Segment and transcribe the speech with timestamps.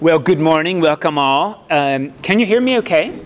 [0.00, 0.80] Well, good morning.
[0.80, 1.66] Welcome all.
[1.70, 3.18] Um, can you hear me okay?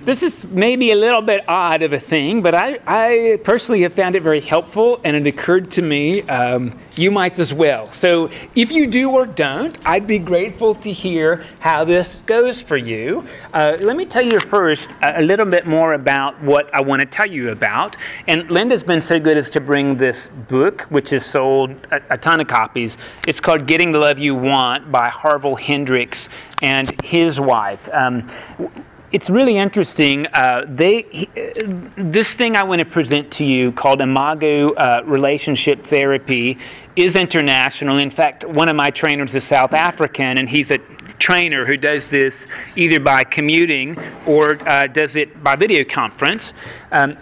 [0.00, 3.92] This is maybe a little bit odd of a thing, but I, I personally have
[3.92, 7.90] found it very helpful, and it occurred to me um, you might as well.
[7.90, 12.76] So if you do or don't, I'd be grateful to hear how this goes for
[12.76, 13.24] you.
[13.52, 17.02] Uh, let me tell you first a, a, little bit more about what I want
[17.02, 17.96] to tell you about.
[18.26, 22.18] And Linda's been so good as to bring this book, which has sold a, a
[22.18, 22.96] ton of copies.
[23.26, 26.28] It's called Getting the Love You Want by Harville Hendrix
[26.62, 27.88] and his wife.
[27.92, 28.26] Um,
[29.12, 30.26] it's really interesting.
[30.32, 31.28] Uh, they, he,
[31.96, 36.58] this thing I want to present to you called Imago uh, Relationship Therapy
[36.96, 37.98] is international.
[37.98, 40.78] In fact, one of my trainers is South African, and he's a
[41.18, 43.96] trainer who does this either by commuting
[44.26, 46.52] or uh, does it by video conference.
[46.92, 47.16] Um,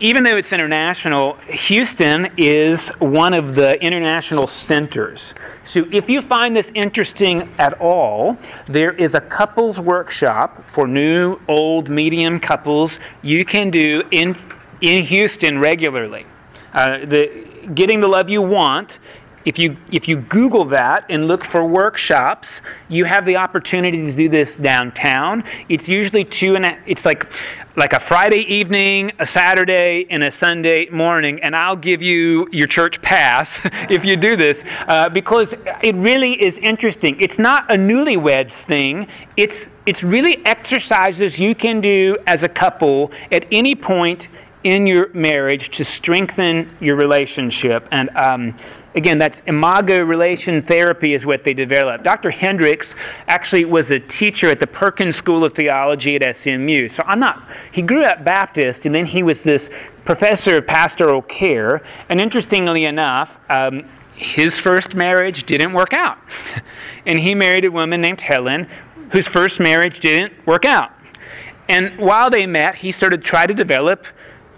[0.00, 5.34] even though it's international, Houston is one of the international centers.
[5.62, 11.38] So if you find this interesting at all, there is a couples workshop for new,
[11.46, 14.36] old, medium couples you can do in,
[14.80, 16.26] in Houston regularly.
[16.72, 17.43] Uh, the,
[17.74, 18.98] getting the love you want
[19.44, 24.12] if you if you google that and look for workshops you have the opportunity to
[24.12, 27.30] do this downtown it's usually two and a, it's like
[27.76, 32.68] like a Friday evening, a Saturday, and a Sunday morning, and I'll give you your
[32.68, 37.20] church pass if you do this, uh, because it really is interesting.
[37.20, 39.08] It's not a newlyweds thing.
[39.36, 44.28] It's it's really exercises you can do as a couple at any point
[44.64, 47.86] in your marriage to strengthen your relationship.
[47.90, 48.56] And um,
[48.94, 52.02] again, that's imago relation therapy is what they developed.
[52.02, 52.30] Dr.
[52.30, 52.94] Hendrix
[53.28, 56.88] actually was a teacher at the Perkins School of Theology at SMU.
[56.88, 59.70] So I'm not, he grew up Baptist and then he was this
[60.06, 61.82] professor of pastoral care.
[62.08, 63.84] And interestingly enough, um,
[64.14, 66.18] his first marriage didn't work out.
[67.06, 68.66] and he married a woman named Helen
[69.10, 70.90] whose first marriage didn't work out.
[71.68, 74.06] And while they met, he started to try to develop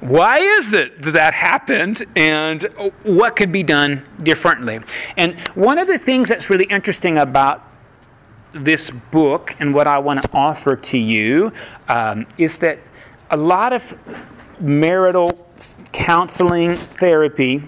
[0.08, 2.62] why is it that that happened and
[3.02, 4.80] what could be done differently?
[5.16, 7.62] And one of the things that's really interesting about
[8.52, 11.52] this book and what I want to offer to you
[11.88, 12.78] um, is that
[13.30, 13.98] a lot of
[14.60, 15.46] marital
[15.92, 17.62] counseling therapy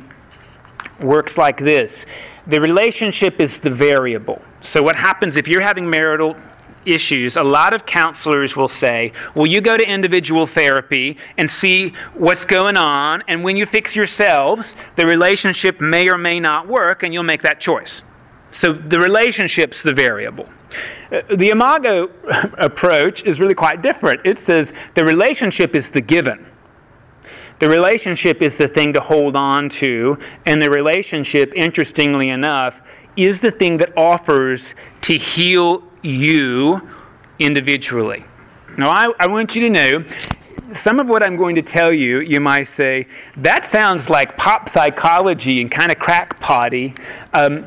[1.00, 2.06] works like this
[2.46, 4.40] the relationship is the variable.
[4.62, 6.34] So, what happens if you're having marital
[6.92, 11.90] issues, a lot of counselors will say, Well, you go to individual therapy and see
[12.14, 17.02] what's going on, and when you fix yourselves, the relationship may or may not work,
[17.02, 18.02] and you'll make that choice.
[18.52, 20.46] So the relationship's the variable.
[21.12, 22.10] Uh, the Imago
[22.58, 24.20] approach is really quite different.
[24.24, 26.46] It says the relationship is the given.
[27.58, 30.16] The relationship is the thing to hold on to,
[30.46, 32.82] and the relationship, interestingly enough,
[33.16, 36.88] is the thing that offers to heal you
[37.38, 38.24] individually.
[38.76, 40.04] Now, I, I want you to know
[40.74, 44.68] some of what I'm going to tell you, you might say, that sounds like pop
[44.68, 46.98] psychology and kind of crackpotty.
[47.32, 47.64] Um,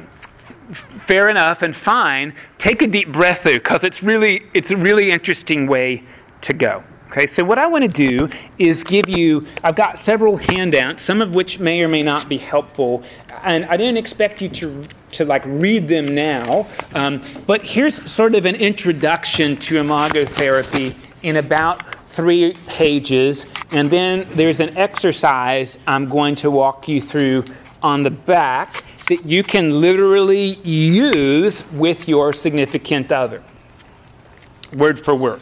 [0.71, 2.33] fair enough and fine.
[2.57, 6.03] Take a deep breath though, because it's really it's a really interesting way
[6.41, 6.83] to go.
[7.11, 11.21] Okay, so what I want to do is give you, I've got several handouts, some
[11.21, 13.03] of which may or may not be helpful,
[13.43, 18.33] and I didn't expect you to, to like read them now, um, but here's sort
[18.33, 25.77] of an introduction to imago therapy in about three pages, and then there's an exercise
[25.85, 27.43] I'm going to walk you through
[27.83, 33.43] on the back that you can literally use with your significant other,
[34.71, 35.41] word for word.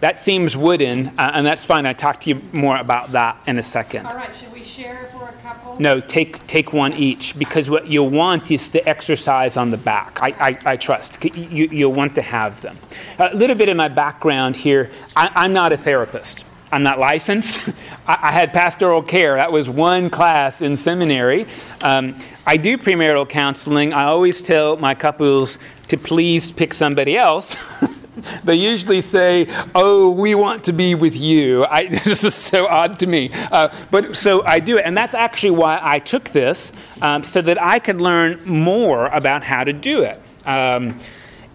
[0.00, 1.86] That seems wooden, uh, and that's fine.
[1.86, 4.06] I'll talk to you more about that in a second.
[4.06, 5.80] All right, should we share for a couple?
[5.80, 10.18] No, take, take one each because what you'll want is the exercise on the back.
[10.20, 11.22] I, I, I trust.
[11.24, 12.76] You, you'll want to have them.
[13.18, 16.44] A little bit of my background here I, I'm not a therapist.
[16.72, 17.60] I'm not licensed.
[18.06, 19.36] I, had pastoral care.
[19.36, 21.46] That was one class in seminary.
[21.82, 22.16] Um,
[22.46, 23.92] I do premarital counseling.
[23.92, 27.56] I always tell my couples to please pick somebody else
[28.44, 32.98] they usually say, "Oh, we want to be with you." I, this is so odd
[33.00, 36.72] to me, uh, but so I do it, and that's actually why I took this,
[37.02, 40.20] um, so that I could learn more about how to do it.
[40.46, 40.98] Um,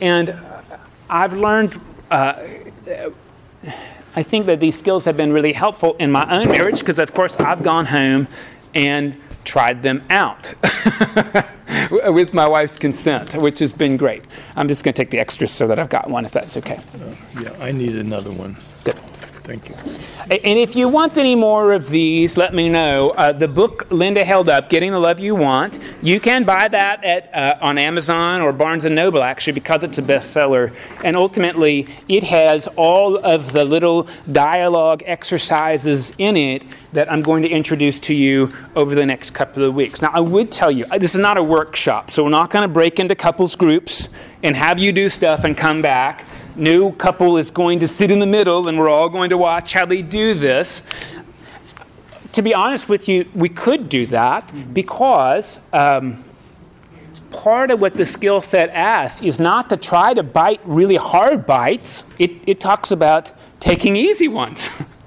[0.02, 0.36] and
[1.10, 1.80] I've learned.
[2.10, 2.42] Uh,
[4.16, 7.14] I think that these skills have been really helpful in my own marriage because, of
[7.14, 8.28] course, I've gone home
[8.74, 10.54] and tried them out
[12.14, 14.26] with my wife's consent, which has been great.
[14.56, 16.78] I'm just going to take the extras so that I've got one, if that's okay.
[16.78, 18.58] Uh, yeah, I need another one.
[18.84, 18.98] Good.
[19.50, 19.76] Thank you.
[20.30, 23.10] And if you want any more of these, let me know.
[23.10, 27.04] Uh, the book Linda held up, "Getting the Love You Want," you can buy that
[27.04, 30.72] at uh, on Amazon or Barnes and Noble, actually, because it's a bestseller.
[31.04, 36.62] And ultimately, it has all of the little dialogue exercises in it
[36.94, 40.00] that I'm going to introduce to you over the next couple of weeks.
[40.00, 42.72] Now, I would tell you, this is not a workshop, so we're not going to
[42.72, 44.10] break into couples groups
[44.44, 46.24] and have you do stuff and come back
[46.60, 49.74] new couple is going to sit in the middle and we're all going to watch
[49.74, 50.84] how they do this.
[52.34, 56.24] To be honest with you, we could do that because um,
[57.32, 61.46] part of what the skill set asks is not to try to bite really hard
[61.46, 64.70] bites, it, it talks about taking easy ones.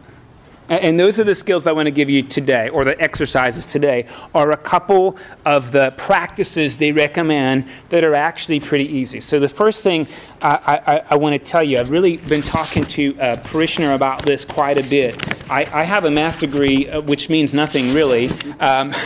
[0.68, 4.06] And those are the skills I want to give you today, or the exercises today,
[4.34, 9.20] are a couple of the practices they recommend that are actually pretty easy.
[9.20, 10.06] So, the first thing
[10.40, 14.24] I, I, I want to tell you, I've really been talking to a parishioner about
[14.24, 15.20] this quite a bit.
[15.50, 18.30] I, I have a math degree, uh, which means nothing really.
[18.60, 18.94] Um,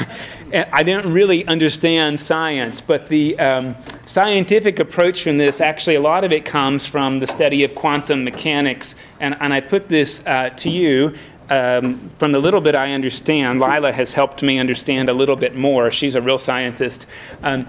[0.53, 3.75] I don't really understand science, but the um,
[4.07, 8.23] scientific approach from this, actually, a lot of it comes from the study of quantum
[8.23, 8.95] mechanics.
[9.19, 11.17] And, and I put this uh, to you
[11.49, 15.55] um, from the little bit I understand, Lila has helped me understand a little bit
[15.55, 15.91] more.
[15.91, 17.07] She's a real scientist.
[17.43, 17.67] Um,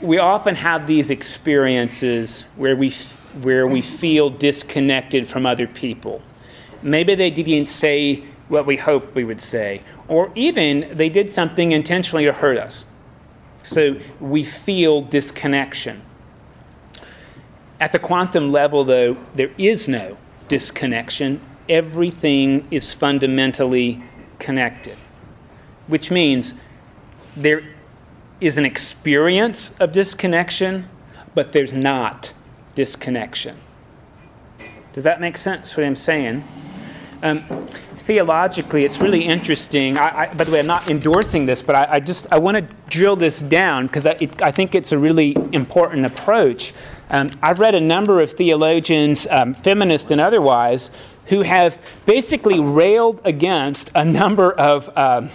[0.00, 2.90] we often have these experiences where we,
[3.42, 6.22] where we feel disconnected from other people.
[6.82, 11.72] Maybe they didn't say what we hoped we would say, or even they did something
[11.72, 12.84] intentionally to hurt us.
[13.62, 16.02] So we feel disconnection.
[17.80, 20.16] At the quantum level, though, there is no
[20.48, 21.40] disconnection
[21.72, 23.98] everything is fundamentally
[24.38, 24.96] connected,
[25.86, 26.52] which means
[27.34, 27.62] there
[28.42, 30.86] is an experience of disconnection,
[31.34, 32.30] but there's not
[32.74, 33.56] disconnection.
[34.92, 36.44] Does that make sense what I'm saying?
[37.22, 37.38] Um,
[38.02, 39.96] theologically, it's really interesting.
[39.96, 42.58] I, I, by the way, I'm not endorsing this, but I, I just I want
[42.58, 46.74] to drill this down because I, I, think it's a really important approach.
[47.10, 50.90] Um, I've read a number of theologians, um, feminist and otherwise,
[51.32, 55.26] who have basically railed against a number of uh,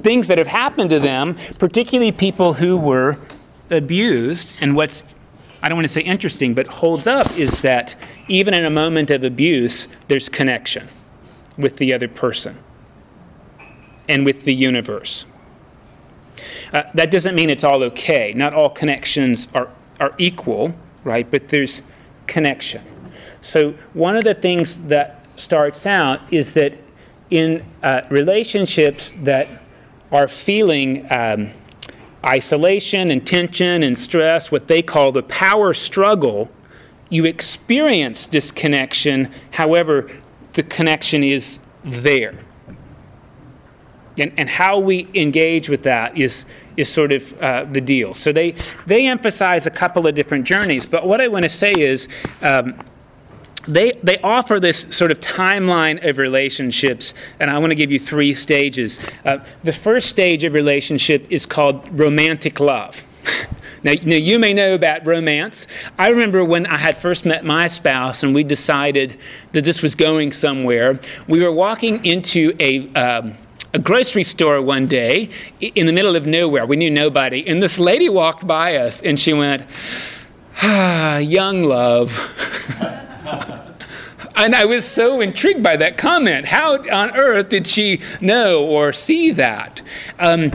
[0.00, 3.16] things that have happened to them, particularly people who were
[3.70, 4.60] abused.
[4.60, 5.04] And what's,
[5.62, 7.94] I don't want to say interesting, but holds up is that
[8.26, 10.88] even in a moment of abuse, there's connection
[11.56, 12.58] with the other person
[14.08, 15.24] and with the universe.
[16.72, 18.32] Uh, that doesn't mean it's all okay.
[18.34, 19.68] Not all connections are,
[20.00, 20.74] are equal,
[21.04, 21.30] right?
[21.30, 21.82] But there's
[22.26, 22.82] connection.
[23.46, 26.76] So, one of the things that starts out is that
[27.30, 29.46] in uh, relationships that
[30.10, 31.50] are feeling um,
[32.24, 36.50] isolation and tension and stress, what they call the power struggle,
[37.08, 40.10] you experience disconnection, however,
[40.54, 42.34] the connection is there.
[44.18, 46.46] And, and how we engage with that is,
[46.76, 48.12] is sort of uh, the deal.
[48.12, 48.56] So they,
[48.86, 52.08] they emphasize a couple of different journeys, but what I want to say is
[52.42, 52.82] um,
[53.66, 57.98] they, they offer this sort of timeline of relationships, and I want to give you
[57.98, 58.98] three stages.
[59.24, 63.02] Uh, the first stage of relationship is called romantic love.
[63.82, 65.68] Now, now, you may know about romance.
[65.96, 69.16] I remember when I had first met my spouse and we decided
[69.52, 70.98] that this was going somewhere.
[71.28, 73.36] We were walking into a, um,
[73.74, 75.30] a grocery store one day
[75.60, 76.66] in the middle of nowhere.
[76.66, 77.46] We knew nobody.
[77.46, 79.62] And this lady walked by us and she went,
[80.62, 82.10] Ah, young love.
[84.36, 86.46] and I was so intrigued by that comment.
[86.46, 89.82] How on earth did she know or see that?
[90.18, 90.52] Um,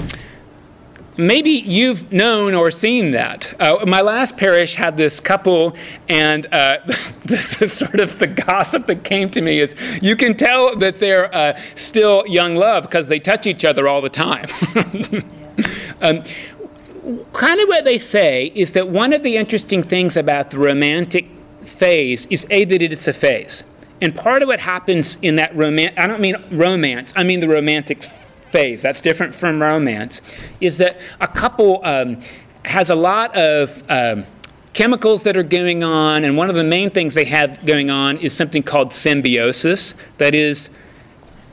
[1.17, 3.53] maybe you've known or seen that.
[3.59, 5.75] Uh, my last parish had this couple,
[6.09, 6.79] and uh,
[7.25, 10.99] the, the, sort of the gossip that came to me is you can tell that
[10.99, 14.47] they're uh, still young love because they touch each other all the time.
[16.01, 16.23] um,
[17.33, 21.25] kind of what they say is that one of the interesting things about the romantic
[21.65, 23.63] phase is a that it's a phase.
[24.01, 27.47] And part of what happens in that romance i don't mean romance i mean the
[27.47, 28.03] romantic
[28.51, 28.81] phase.
[28.81, 30.21] That's different from romance
[30.59, 32.19] is that a couple um,
[32.65, 34.25] has a lot of um,
[34.73, 38.17] chemicals that are going on and one of the main things they have going on
[38.17, 39.95] is something called symbiosis.
[40.17, 40.69] That is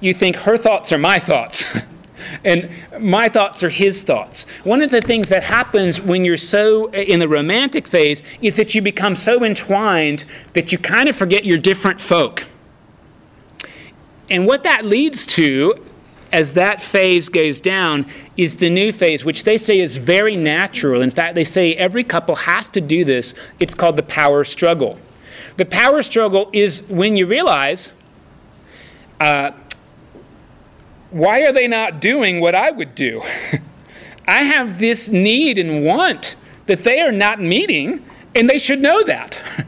[0.00, 1.65] you think her thoughts are my thoughts
[2.45, 4.45] and my thoughts are his thoughts.
[4.65, 8.75] One of the things that happens when you're so in the romantic phase is that
[8.75, 12.45] you become so entwined that you kind of forget you're different folk.
[14.31, 15.85] And what that leads to
[16.33, 18.07] as that phase goes down
[18.37, 21.01] is the new phase, which they say is very natural.
[21.01, 23.35] In fact, they say every couple has to do this.
[23.59, 24.99] It's called the power struggle.
[25.57, 27.93] The power struggle is when you realize
[29.21, 29.53] uh,
[31.11, 33.23] why are they not doing what I would do?
[34.29, 36.37] I have this need and want
[36.67, 39.41] that they are not meeting, and they should know that.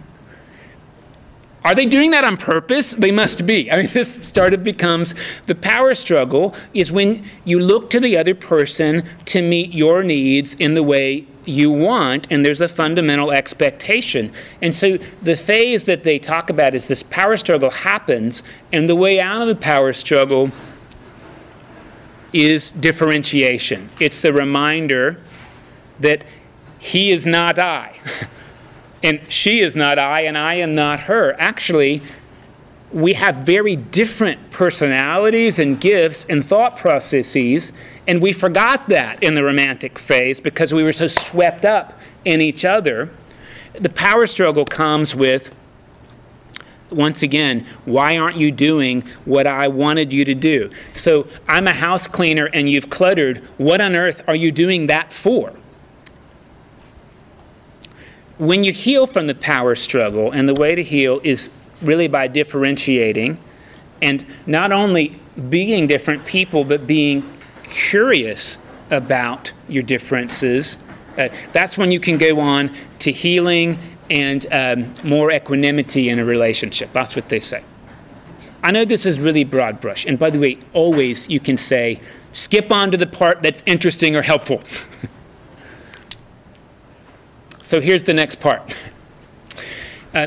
[1.65, 2.93] Are they doing that on purpose?
[2.93, 3.71] They must be.
[3.71, 5.15] I mean, this sort of becomes
[5.47, 10.55] the power struggle is when you look to the other person to meet your needs
[10.55, 14.33] in the way you want, and there's a fundamental expectation.
[14.63, 18.43] And so the phase that they talk about is this power struggle happens,
[18.73, 20.51] and the way out of the power struggle
[22.33, 23.89] is differentiation.
[23.99, 25.21] It's the reminder
[26.01, 26.25] that
[26.79, 27.99] he is not I.
[29.03, 31.35] and she is not I, and I am not her.
[31.39, 32.03] Actually,
[32.93, 37.73] we have very different personalities and gifts and thought processes,
[38.07, 42.41] and we forgot that in the romantic phase because we were so swept up in
[42.41, 43.11] each other.
[43.75, 45.55] The power struggle comes with,
[46.91, 50.71] once again, why aren't you doing what I wanted you to do?
[50.95, 53.39] So I'm a house cleaner and you've cluttered.
[53.59, 55.55] What on earth are you doing that for?
[58.41, 61.51] when you heal from the power struggle, and the way to heal is
[61.83, 63.37] really by differentiating
[64.01, 65.15] and not only
[65.51, 67.23] being different people, but being
[67.65, 68.59] curious
[68.91, 70.79] about your differences.
[71.19, 73.79] Uh, that's when you can go on to healing
[74.11, 76.93] and um, more equanimity in a relationship.
[76.93, 77.63] That's what they say.
[78.63, 82.01] I know this is really broad brush, and by the way, always you can say,
[82.35, 84.63] skip on to the part that's interesting or helpful.
[87.71, 88.77] So here's the next part.
[90.13, 90.27] Uh,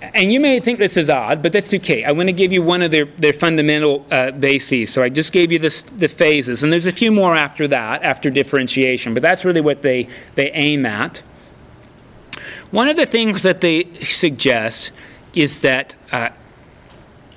[0.00, 2.02] and you may think this is odd, but that's okay.
[2.02, 4.92] I want to give you one of their, their fundamental uh, bases.
[4.92, 8.02] So I just gave you this, the phases, and there's a few more after that,
[8.02, 11.22] after differentiation, but that's really what they, they aim at.
[12.70, 14.90] One of the things that they suggest
[15.34, 16.30] is that uh,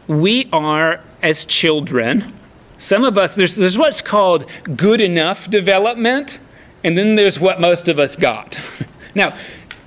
[0.08, 2.34] we are, as children,
[2.80, 4.46] some of us, there's, there's what's called
[4.76, 6.40] good enough development,
[6.84, 8.60] and then there's what most of us got.
[9.14, 9.36] Now,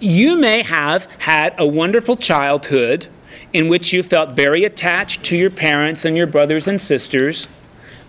[0.01, 3.07] you may have had a wonderful childhood
[3.55, 7.49] in which you felt very attached to your parents and your brothers and sisters.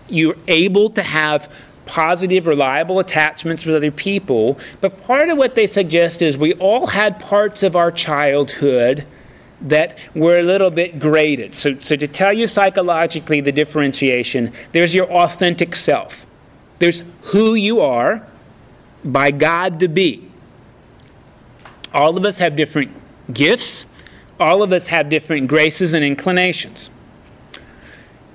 [0.08, 1.50] You're able to have
[1.86, 4.58] positive, reliable attachments with other people.
[4.80, 9.06] But part of what they suggest is we all had parts of our childhood
[9.62, 11.54] that were a little bit graded.
[11.54, 16.26] So, so to tell you psychologically the differentiation, there's your authentic self.
[16.78, 18.26] There's who you are
[19.04, 20.28] by God to be.
[21.94, 22.90] All of us have different
[23.32, 23.86] gifts,
[24.38, 26.90] all of us have different graces and inclinations.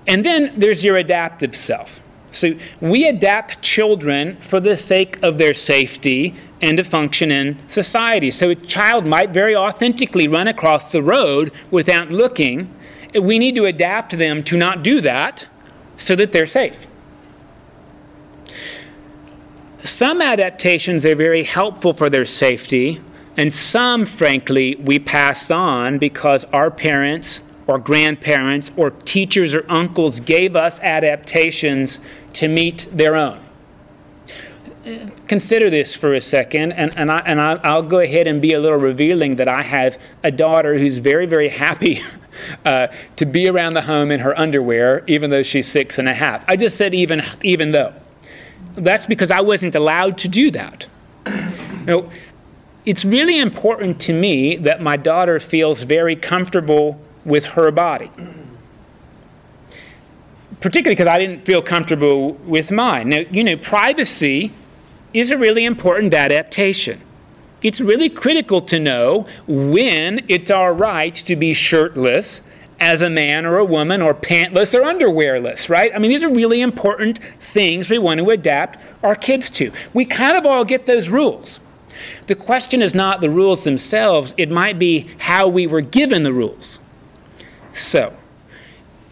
[0.08, 2.01] And then there's your adaptive self.
[2.32, 8.32] So we adapt children for the sake of their safety and to function in society.
[8.32, 12.74] So a child might very authentically run across the road without looking.
[13.14, 15.48] We need to adapt them to not do that
[15.98, 16.88] so that they're safe.
[19.84, 23.02] Some adaptations are very helpful for their safety,
[23.36, 30.20] and some, frankly, we pass on because our parents or grandparents or teachers or uncles
[30.20, 32.00] gave us adaptations
[32.34, 33.40] to meet their own.
[35.28, 38.60] Consider this for a second, and, and, I, and I'll go ahead and be a
[38.60, 42.02] little revealing that I have a daughter who's very, very happy
[42.66, 46.14] uh, to be around the home in her underwear, even though she's six and a
[46.14, 46.44] half.
[46.48, 47.94] I just said even, even though.
[48.74, 50.88] That's because I wasn't allowed to do that.
[51.88, 52.12] You
[52.86, 58.10] it's really important to me that my daughter feels very comfortable with her body.
[60.62, 63.10] Particularly because I didn't feel comfortable with mine.
[63.10, 64.52] Now, you know, privacy
[65.14, 67.02] is a really important adaptation.
[67.64, 72.42] It's really critical to know when it's our right to be shirtless
[72.80, 75.92] as a man or a woman or pantless or underwearless, right?
[75.94, 79.72] I mean, these are really important things we want to adapt our kids to.
[79.94, 81.60] We kind of all get those rules.
[82.26, 86.34] The question is not the rules themselves, it might be how we were given the
[86.34, 86.80] rules.
[87.74, 88.18] So,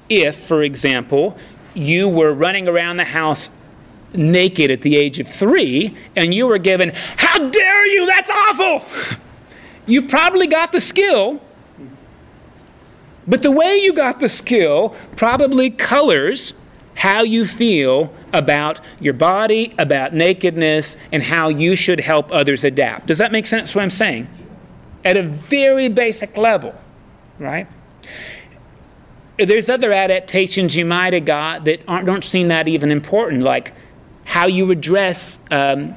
[0.09, 1.37] if, for example,
[1.73, 3.49] you were running around the house
[4.13, 8.05] naked at the age of three and you were given, How dare you?
[8.05, 9.19] That's awful!
[9.85, 11.41] You probably got the skill,
[13.27, 16.53] but the way you got the skill probably colors
[16.99, 23.05] how you feel about your body, about nakedness, and how you should help others adapt.
[23.05, 24.27] Does that make sense what I'm saying?
[25.05, 26.75] At a very basic level,
[27.39, 27.69] right?
[29.45, 33.73] There's other adaptations you might have got that don't seem that even important, like
[34.25, 35.95] how you address um,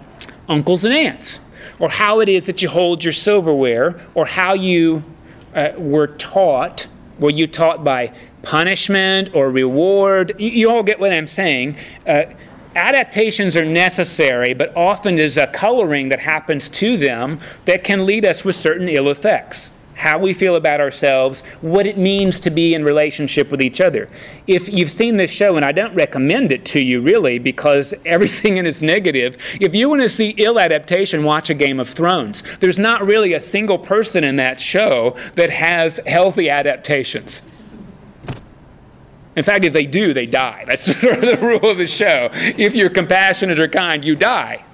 [0.49, 1.41] uncles and aunts,
[1.79, 5.03] or how it is that you hold your silverware, or how you
[5.55, 6.87] uh, were taught.
[7.19, 10.33] Were you taught by punishment or reward.
[10.39, 11.77] You, you all get what I'm saying.
[12.07, 12.25] Uh,
[12.75, 18.25] adaptations are necessary, but often there's a coloring that happens to them that can lead
[18.25, 19.71] us with certain ill effects
[20.03, 24.09] how we feel about ourselves, what it means to be in relationship with each other.
[24.49, 28.57] If you've seen this show, and I don't recommend it to you really because everything
[28.57, 32.43] in it's negative, if you want to see ill adaptation, watch a Game of Thrones.
[32.59, 37.41] There's not really a single person in that show that has healthy adaptations.
[39.37, 40.65] In fact, if they do, they die.
[40.69, 42.29] That's sort of the rule of the show.
[42.33, 44.65] If you're compassionate or kind, you die.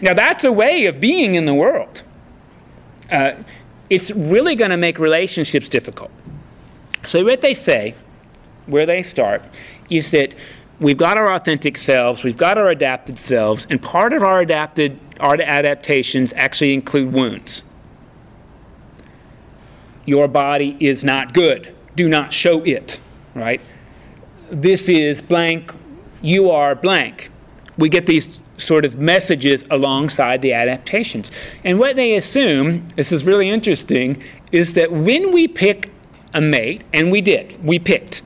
[0.00, 2.02] Now, that's a way of being in the world.
[3.10, 3.34] Uh,
[3.90, 6.10] it's really going to make relationships difficult.
[7.02, 7.94] So, what they say,
[8.66, 9.42] where they start,
[9.90, 10.34] is that
[10.80, 14.98] we've got our authentic selves, we've got our adapted selves, and part of our adapted
[15.20, 17.62] our adaptations actually include wounds.
[20.06, 21.74] Your body is not good.
[21.94, 22.98] Do not show it,
[23.34, 23.60] right?
[24.50, 25.72] This is blank,
[26.20, 27.30] you are blank.
[27.76, 31.30] We get these sort of messages alongside the adaptations.
[31.64, 35.90] And what they assume, this is really interesting, is that when we pick
[36.32, 38.22] a mate, and we did, we picked,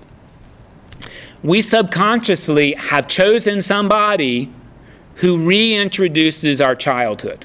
[1.43, 4.53] we subconsciously have chosen somebody
[5.17, 7.45] who reintroduces our childhood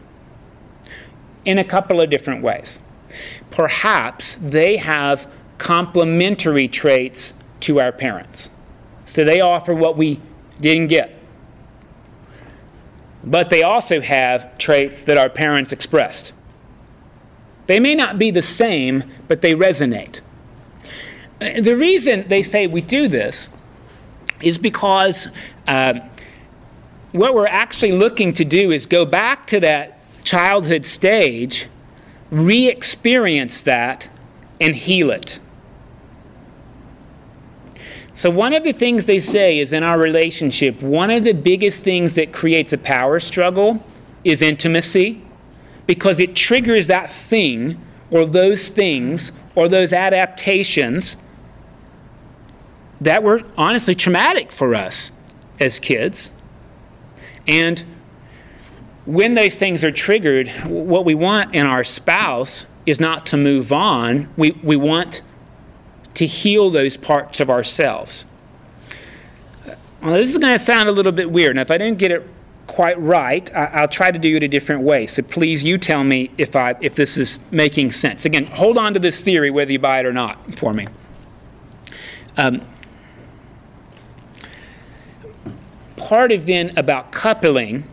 [1.45, 2.79] in a couple of different ways.
[3.51, 8.49] Perhaps they have complementary traits to our parents.
[9.05, 10.19] So they offer what we
[10.59, 11.22] didn't get
[13.23, 16.33] but they also have traits that our parents expressed.
[17.67, 20.19] They may not be the same, but they resonate.
[21.39, 23.49] The reason they say we do this
[24.41, 25.29] is because
[25.67, 25.99] uh,
[27.13, 31.67] what we're actually looking to do is go back to that childhood stage,
[32.31, 34.09] re experience that,
[34.59, 35.39] and heal it.
[38.15, 41.83] So, one of the things they say is in our relationship, one of the biggest
[41.83, 43.83] things that creates a power struggle
[44.23, 45.21] is intimacy
[45.87, 51.17] because it triggers that thing or those things or those adaptations
[53.01, 55.11] that were honestly traumatic for us
[55.59, 56.31] as kids.
[57.47, 57.83] And
[59.05, 63.71] when those things are triggered, what we want in our spouse is not to move
[63.71, 64.29] on.
[64.37, 65.21] We, we want
[66.15, 68.25] to heal those parts of ourselves.
[70.01, 72.11] Well, this is going to sound a little bit weird, Now, if I didn't get
[72.11, 72.27] it
[72.67, 75.05] quite right, I, will try to do it a different way.
[75.05, 78.25] So please, you tell me if, I, if this is making sense.
[78.25, 80.87] Again, hold on to this theory whether you buy it or not for me.
[82.37, 82.61] Um,
[85.95, 87.85] part of then about coupling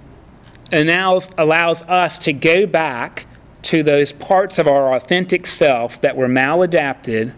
[0.73, 3.27] allows, allows us to go back
[3.63, 7.35] to those parts of our authentic self that were maladapted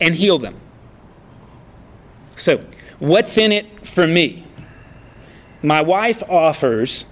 [0.00, 0.54] and heal them.
[2.36, 2.64] So,
[2.98, 4.44] what's in it for me?
[5.62, 7.04] My wife offers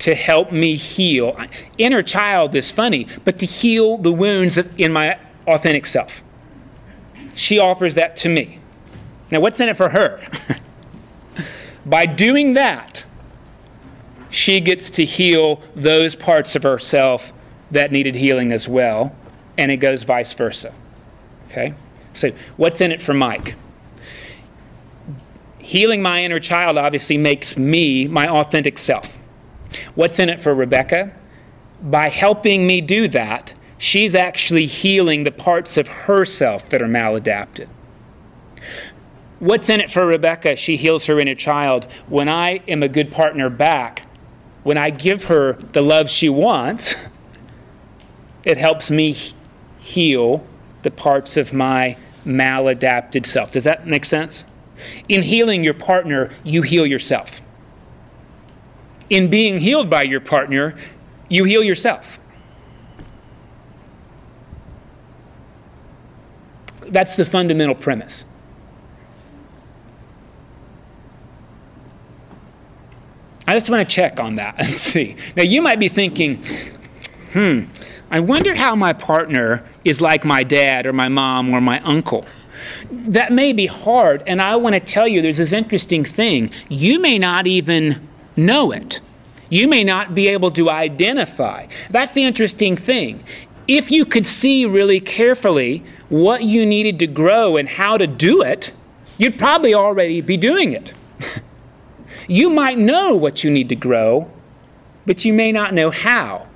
[0.00, 1.36] to help me heal.
[1.78, 6.22] Inner child is funny, but to heal the wounds in my authentic self.
[7.34, 8.58] She offers that to me.
[9.30, 10.20] Now, what's in it for her?
[11.86, 13.06] By doing that,
[14.30, 17.32] she gets to heal those parts of herself
[17.70, 19.14] that needed healing as well,
[19.58, 20.74] and it goes vice versa.
[21.48, 21.74] Okay?
[22.12, 23.54] So, what's in it for Mike?
[25.58, 29.18] Healing my inner child obviously makes me my authentic self.
[29.94, 31.12] What's in it for Rebecca?
[31.82, 37.68] By helping me do that, she's actually healing the parts of herself that are maladapted.
[39.38, 40.54] What's in it for Rebecca?
[40.56, 41.86] She heals her inner child.
[42.08, 44.06] When I am a good partner back,
[44.62, 46.94] when I give her the love she wants,
[48.44, 49.16] it helps me
[49.80, 50.46] heal
[50.82, 53.52] the parts of my maladapted self.
[53.52, 54.44] Does that make sense?
[55.08, 57.40] In healing your partner, you heal yourself.
[59.10, 60.76] In being healed by your partner,
[61.28, 62.18] you heal yourself.
[66.88, 68.24] That's the fundamental premise.
[73.46, 75.16] I just want to check on that and see.
[75.36, 76.42] Now, you might be thinking,
[77.32, 77.64] hmm,
[78.12, 82.26] I wonder how my partner is like my dad or my mom or my uncle.
[82.90, 86.50] That may be hard, and I want to tell you there's this interesting thing.
[86.68, 89.00] You may not even know it.
[89.48, 91.68] You may not be able to identify.
[91.88, 93.24] That's the interesting thing.
[93.66, 98.42] If you could see really carefully what you needed to grow and how to do
[98.42, 98.72] it,
[99.16, 100.92] you'd probably already be doing it.
[102.28, 104.30] you might know what you need to grow,
[105.06, 106.46] but you may not know how.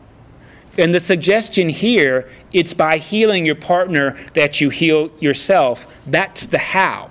[0.78, 5.86] And the suggestion here, it's by healing your partner that you heal yourself.
[6.06, 7.10] That's the how.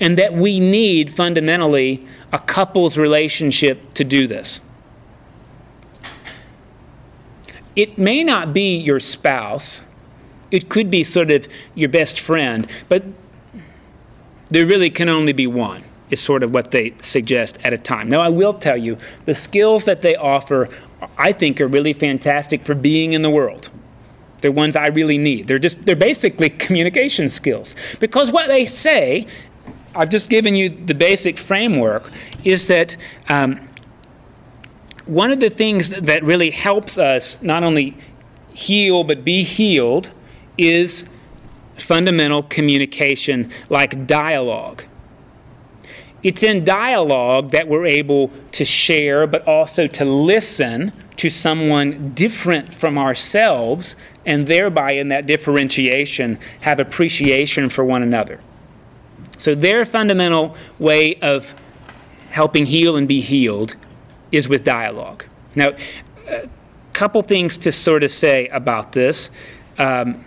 [0.00, 4.60] And that we need fundamentally a couple's relationship to do this.
[7.76, 9.82] It may not be your spouse,
[10.50, 13.04] it could be sort of your best friend, but
[14.48, 18.08] there really can only be one, is sort of what they suggest at a time.
[18.08, 20.68] Now, I will tell you, the skills that they offer,
[21.16, 23.70] I think, are really fantastic for being in the world.
[24.40, 25.48] They're ones I really need.
[25.48, 27.74] They're just, they're basically communication skills.
[27.98, 29.26] Because what they say,
[29.94, 32.10] I've just given you the basic framework,
[32.44, 32.96] is that
[33.28, 33.68] um,
[35.06, 37.96] one of the things that really helps us not only
[38.52, 40.10] heal but be healed
[40.58, 41.08] is
[41.78, 44.84] fundamental communication like dialogue.
[46.22, 52.74] It's in dialogue that we're able to share, but also to listen to someone different
[52.74, 58.40] from ourselves, and thereby, in that differentiation, have appreciation for one another.
[59.38, 61.54] So, their fundamental way of
[62.30, 63.76] helping heal and be healed
[64.30, 65.24] is with dialogue.
[65.54, 65.72] Now,
[66.28, 66.48] a
[66.92, 69.30] couple things to sort of say about this.
[69.78, 70.24] Um,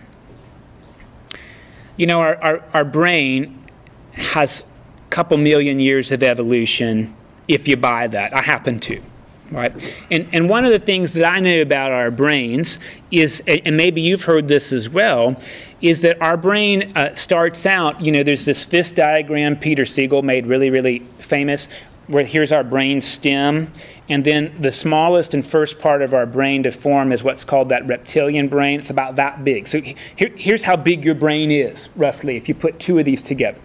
[1.96, 3.64] you know, our, our, our brain
[4.12, 4.64] has
[5.14, 7.14] couple million years of evolution
[7.46, 8.34] if you buy that.
[8.34, 9.00] I happen to.
[9.52, 9.72] Right?
[10.10, 12.80] And, and one of the things that I know about our brains
[13.12, 15.36] is, and maybe you've heard this as well,
[15.80, 20.22] is that our brain uh, starts out, you know, there's this fist diagram Peter Siegel
[20.22, 21.68] made really, really famous,
[22.08, 23.70] where here's our brain stem,
[24.08, 27.68] and then the smallest and first part of our brain to form is what's called
[27.68, 28.80] that reptilian brain.
[28.80, 29.68] It's about that big.
[29.68, 33.22] So here, here's how big your brain is, roughly, if you put two of these
[33.22, 33.60] together.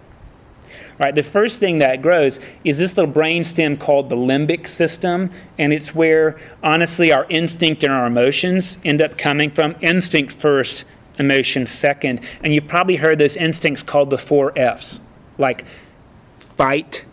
[1.00, 5.30] Right, the first thing that grows is this little brain stem called the limbic system,
[5.58, 9.76] and it's where, honestly, our instinct and our emotions end up coming from.
[9.80, 10.84] Instinct first,
[11.18, 12.20] emotion second.
[12.42, 15.00] And you've probably heard those instincts called the four F's,
[15.38, 15.64] like
[16.38, 17.06] fight,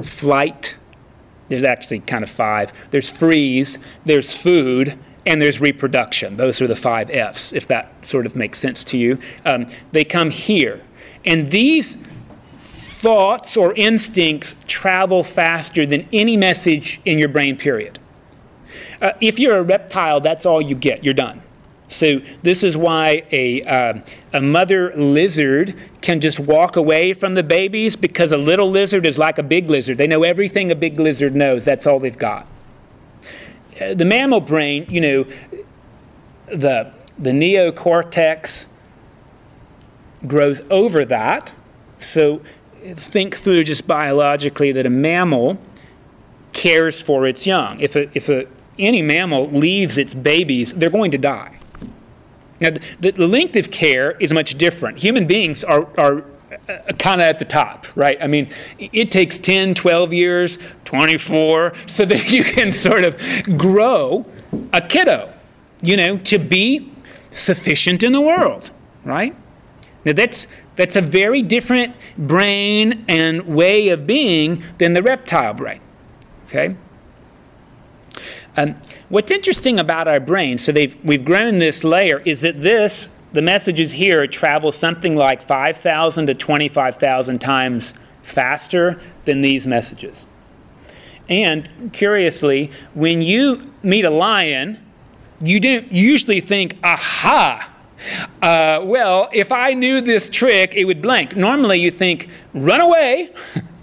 [0.00, 0.76] flight,
[1.48, 2.72] there's actually kind of five.
[2.90, 6.36] There's freeze, there's food, and there's reproduction.
[6.36, 9.18] Those are the five F's, if that sort of makes sense to you.
[9.44, 10.82] Um, they come here.
[11.24, 11.98] And these
[13.04, 17.98] thoughts or instincts travel faster than any message in your brain, period.
[19.02, 21.04] Uh, if you're a reptile, that's all you get.
[21.04, 21.42] You're done.
[21.88, 24.00] So, this is why a, uh,
[24.32, 29.18] a mother lizard can just walk away from the babies because a little lizard is
[29.18, 29.98] like a big lizard.
[29.98, 32.48] They know everything a big lizard knows, that's all they've got.
[33.78, 35.26] Uh, the mammal brain, you know,
[36.46, 38.64] the, the neocortex
[40.26, 41.52] grows over that.
[41.98, 42.40] So,
[42.94, 45.58] think through just biologically that a mammal
[46.52, 47.80] cares for its young.
[47.80, 48.46] If, a, if a,
[48.78, 51.58] any mammal leaves its babies, they're going to die.
[52.60, 52.70] Now,
[53.00, 54.98] the, the length of care is much different.
[54.98, 56.24] Human beings are, are
[56.68, 58.16] uh, kind of at the top, right?
[58.22, 63.20] I mean, it takes 10, 12 years, 24, so that you can sort of
[63.58, 64.24] grow
[64.72, 65.32] a kiddo,
[65.82, 66.90] you know, to be
[67.32, 68.70] sufficient in the world,
[69.04, 69.34] right?
[70.04, 75.80] Now, that's, that's a very different brain and way of being than the reptile brain,
[76.46, 76.76] okay?
[78.56, 78.76] Um,
[79.08, 83.92] what's interesting about our brain, so we've grown this layer, is that this, the messages
[83.92, 90.26] here, travel something like 5,000 to 25,000 times faster than these messages.
[91.28, 94.78] And curiously, when you meet a lion,
[95.42, 97.73] you don't usually think, aha,
[98.42, 101.36] uh, well, if I knew this trick, it would blank.
[101.36, 103.30] Normally, you think, run away,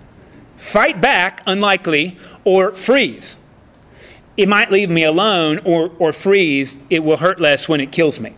[0.58, 3.38] fight back, unlikely, or freeze
[4.38, 6.80] it might leave me alone or, or freeze.
[6.90, 8.34] It will hurt less when it kills me.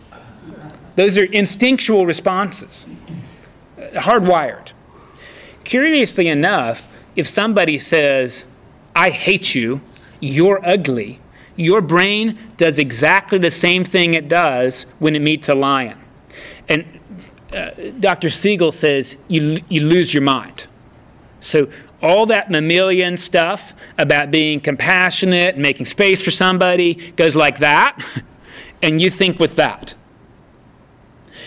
[0.96, 2.86] Those are instinctual responses,
[3.78, 4.72] hardwired.
[5.64, 8.44] Curiously enough, if somebody says,
[8.94, 9.80] I hate you,
[10.20, 11.20] you're ugly,
[11.56, 15.98] your brain does exactly the same thing it does when it meets a lion.
[16.68, 16.86] And
[17.52, 18.30] uh, Dr.
[18.30, 20.66] Siegel says you, you lose your mind.
[21.40, 21.68] So
[22.02, 27.98] all that mammalian stuff about being compassionate making space for somebody goes like that,
[28.82, 29.94] and you think with that.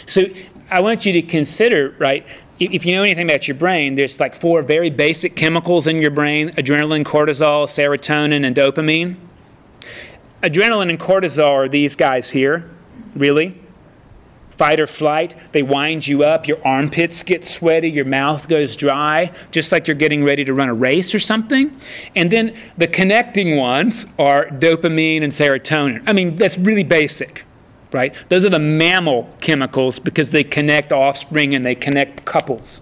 [0.06, 0.24] So
[0.70, 2.26] I want you to consider, right?
[2.60, 6.12] If you know anything about your brain, there's like four very basic chemicals in your
[6.12, 9.16] brain adrenaline, cortisol, serotonin, and dopamine.
[10.50, 12.70] Adrenaline and cortisol are these guys here,
[13.16, 13.60] really
[14.52, 15.36] fight or flight.
[15.52, 16.48] They wind you up.
[16.48, 17.92] Your armpits get sweaty.
[17.92, 21.80] Your mouth goes dry, just like you're getting ready to run a race or something.
[22.16, 26.02] And then the connecting ones are dopamine and serotonin.
[26.08, 27.46] I mean, that's really basic.
[27.92, 28.14] right?
[28.30, 32.82] Those are the mammal chemicals because they connect offspring and they connect couples.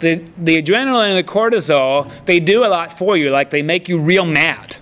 [0.00, 3.88] The, the adrenaline and the cortisol, they do a lot for you, like they make
[3.88, 4.76] you real mad.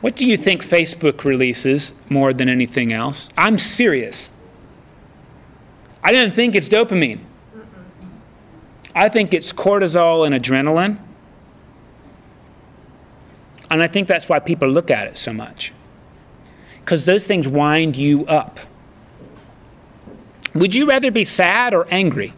[0.00, 3.28] What do you think Facebook releases more than anything else?
[3.36, 4.30] I'm serious.
[6.02, 7.20] I don't think it's dopamine.
[8.94, 10.98] I think it's cortisol and adrenaline.
[13.70, 15.72] And I think that's why people look at it so much.
[16.80, 18.58] Because those things wind you up.
[20.54, 22.32] Would you rather be sad or angry?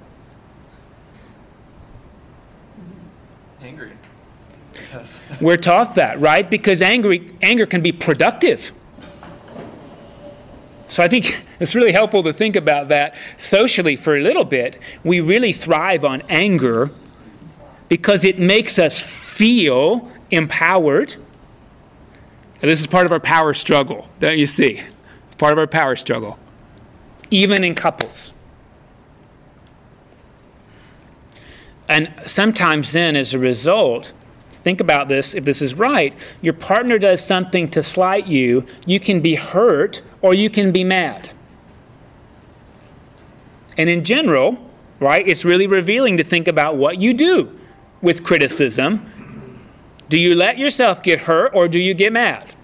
[4.92, 5.30] Yes.
[5.40, 6.48] We're taught that, right?
[6.48, 8.72] Because angry, anger can be productive.
[10.86, 14.78] So I think it's really helpful to think about that socially for a little bit.
[15.04, 16.90] We really thrive on anger
[17.88, 21.14] because it makes us feel empowered.
[22.62, 24.82] And this is part of our power struggle, don't you see?
[25.38, 26.38] Part of our power struggle,
[27.30, 28.32] even in couples.
[31.88, 34.12] And sometimes, then, as a result,
[34.62, 39.00] think about this if this is right, your partner does something to slight you, you
[39.00, 41.30] can be hurt or you can be mad.
[43.76, 44.58] And in general,
[44.98, 47.58] right, it's really revealing to think about what you do
[48.02, 49.06] with criticism.
[50.08, 52.54] Do you let yourself get hurt or do you get mad?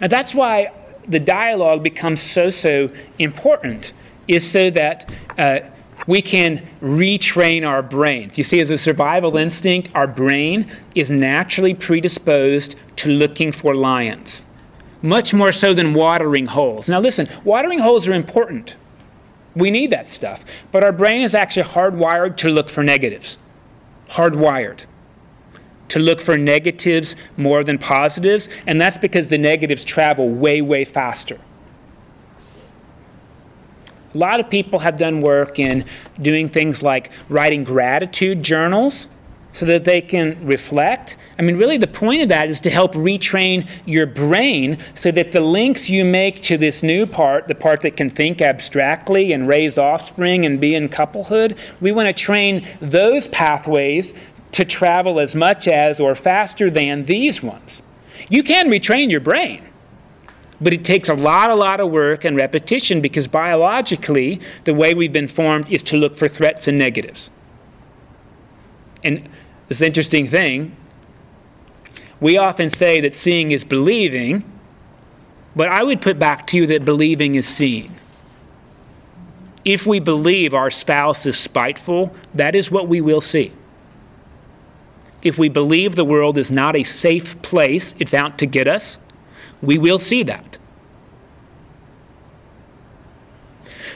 [0.00, 0.72] And that's why
[1.06, 3.92] the dialogue becomes so, so important,
[4.28, 5.60] is so that uh,
[6.06, 8.38] we can retrain our brains.
[8.38, 14.44] You see, as a survival instinct, our brain is naturally predisposed to looking for lions,
[15.02, 16.88] much more so than watering holes.
[16.88, 18.76] Now, listen, watering holes are important.
[19.56, 20.44] We need that stuff.
[20.72, 23.38] But our brain is actually hardwired to look for negatives.
[24.10, 24.80] Hardwired.
[25.88, 30.84] To look for negatives more than positives, and that's because the negatives travel way, way
[30.84, 31.38] faster.
[34.14, 35.84] A lot of people have done work in
[36.20, 39.08] doing things like writing gratitude journals
[39.52, 41.16] so that they can reflect.
[41.38, 45.32] I mean, really, the point of that is to help retrain your brain so that
[45.32, 49.48] the links you make to this new part, the part that can think abstractly and
[49.48, 54.12] raise offspring and be in couplehood, we want to train those pathways
[54.52, 57.82] to travel as much as or faster than these ones.
[58.28, 59.62] You can retrain your brain.
[60.60, 64.94] But it takes a lot, a lot of work and repetition because biologically, the way
[64.94, 67.30] we've been formed is to look for threats and negatives.
[69.02, 69.28] And
[69.68, 70.76] this interesting thing,
[72.20, 74.44] we often say that seeing is believing,
[75.56, 77.94] but I would put back to you that believing is seeing.
[79.64, 83.52] If we believe our spouse is spiteful, that is what we will see.
[85.22, 88.98] If we believe the world is not a safe place, it's out to get us,
[89.64, 90.58] we will see that.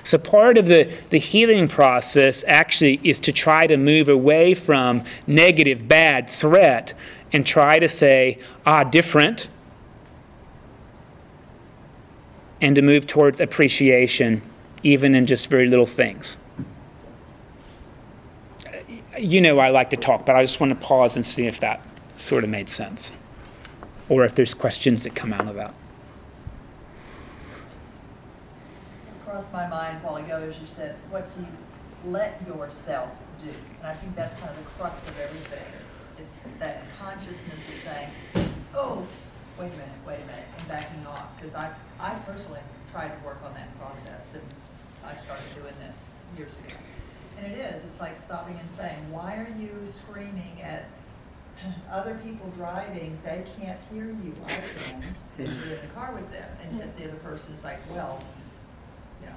[0.04, 5.04] So, part of the, the healing process actually is to try to move away from
[5.26, 6.94] negative, bad, threat
[7.32, 9.48] and try to say, ah, different,
[12.62, 14.40] and to move towards appreciation,
[14.82, 16.38] even in just very little things.
[19.18, 21.60] You know, I like to talk, but I just want to pause and see if
[21.60, 21.82] that
[22.16, 23.12] sort of made sense
[24.08, 25.74] or if there's questions that come out of that.
[29.24, 33.10] Crossed my mind while ago as you said, what do you let yourself
[33.42, 33.50] do?
[33.78, 35.64] And I think that's kind of the crux of everything.
[36.18, 38.08] It's that consciousness is saying,
[38.74, 39.06] oh,
[39.58, 41.36] wait a minute, wait a minute, and backing off.
[41.36, 46.18] Because I, I personally tried to work on that process since I started doing this
[46.36, 46.74] years ago.
[47.38, 50.88] And it is, it's like stopping and saying, why are you screaming at
[51.90, 55.04] other people driving, they can't hear you, I can,
[55.36, 58.22] because you're in the car with them, and yet the other person is like, well,
[59.20, 59.34] you know,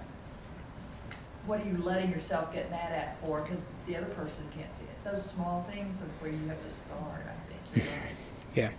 [1.46, 4.84] what are you letting yourself get mad at for, because the other person can't see
[4.84, 5.04] it.
[5.04, 7.86] Those small things are where you have to start, I think, you're.
[8.54, 8.72] Yeah.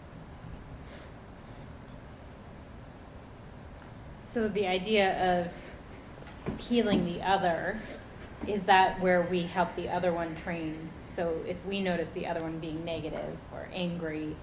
[4.24, 5.42] So the idea
[6.46, 7.78] of healing the other,
[8.46, 10.90] is that where we help the other one train?
[11.14, 14.34] So if we notice the other one being negative or angry,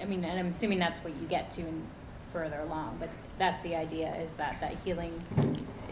[0.00, 1.82] I mean, and I'm assuming that's what you get to in
[2.32, 5.22] further along, but that's the idea, is that that healing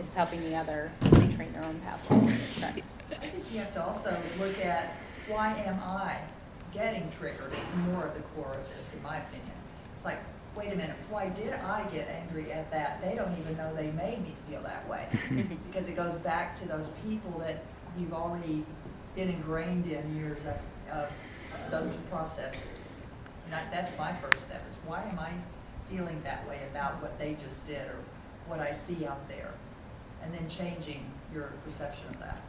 [0.01, 2.19] is helping the other retrain their own pathway.
[2.59, 2.81] Correct.
[3.11, 4.95] I think you have to also look at,
[5.29, 6.17] why am I
[6.73, 9.51] getting triggered is more of the core of this, in my opinion.
[9.95, 10.21] It's like,
[10.57, 13.03] wait a minute, why did I get angry at that?
[13.03, 15.07] They don't even know they made me feel that way.
[15.67, 17.63] Because it goes back to those people that
[17.99, 18.65] you've already
[19.21, 20.57] been ingrained in years of,
[20.97, 21.13] of
[21.71, 22.63] those processes.
[23.45, 25.31] And that, that's my first step, is why am I
[25.91, 27.97] feeling that way about what they just did or
[28.47, 29.53] what I see out there.
[30.23, 31.05] And then changing
[31.35, 32.41] your perception of that.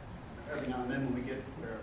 [0.50, 1.76] Every now and then when we get where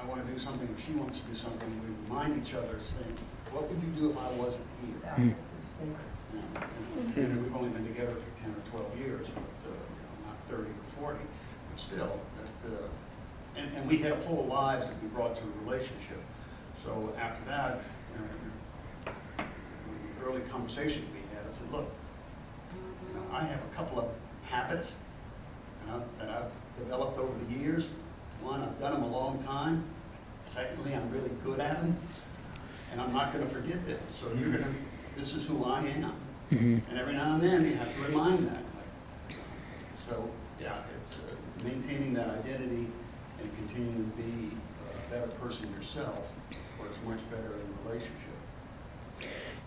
[0.00, 2.78] I want to do something or she wants to do something, we remind each other
[2.78, 3.16] saying,
[3.50, 4.94] what would you do if I wasn't here?
[5.02, 5.30] Yeah, Hmm.
[5.30, 6.06] a statement.
[7.16, 10.02] You know, and we've only been together for ten or twelve years, but, uh, you
[10.02, 11.24] know, not thirty or forty,
[11.70, 12.88] but still, that, uh,
[13.56, 16.20] and, and we had full lives that we brought to a relationship.
[16.84, 17.80] So after that,
[18.14, 19.44] you know,
[20.18, 21.90] the early conversations we had, I said, look,
[23.08, 24.08] you know, I have a couple of
[24.44, 24.96] habits
[25.82, 27.88] and I've, that I've developed over the years.
[28.42, 29.82] One, I've done them a long time.
[30.44, 31.96] Secondly, I'm really good at them,
[32.92, 33.98] and I'm not gonna forget them.
[34.12, 34.72] So you're gonna,
[35.16, 36.12] this is who I am.
[36.52, 36.80] Mhm.
[36.88, 38.62] And every now and then, you have to remind that.
[40.08, 42.86] So, yeah, it's uh, maintaining that identity
[43.46, 44.56] and continuing to be
[44.94, 46.32] a better person yourself,
[46.78, 48.12] or it's much better in the relationship.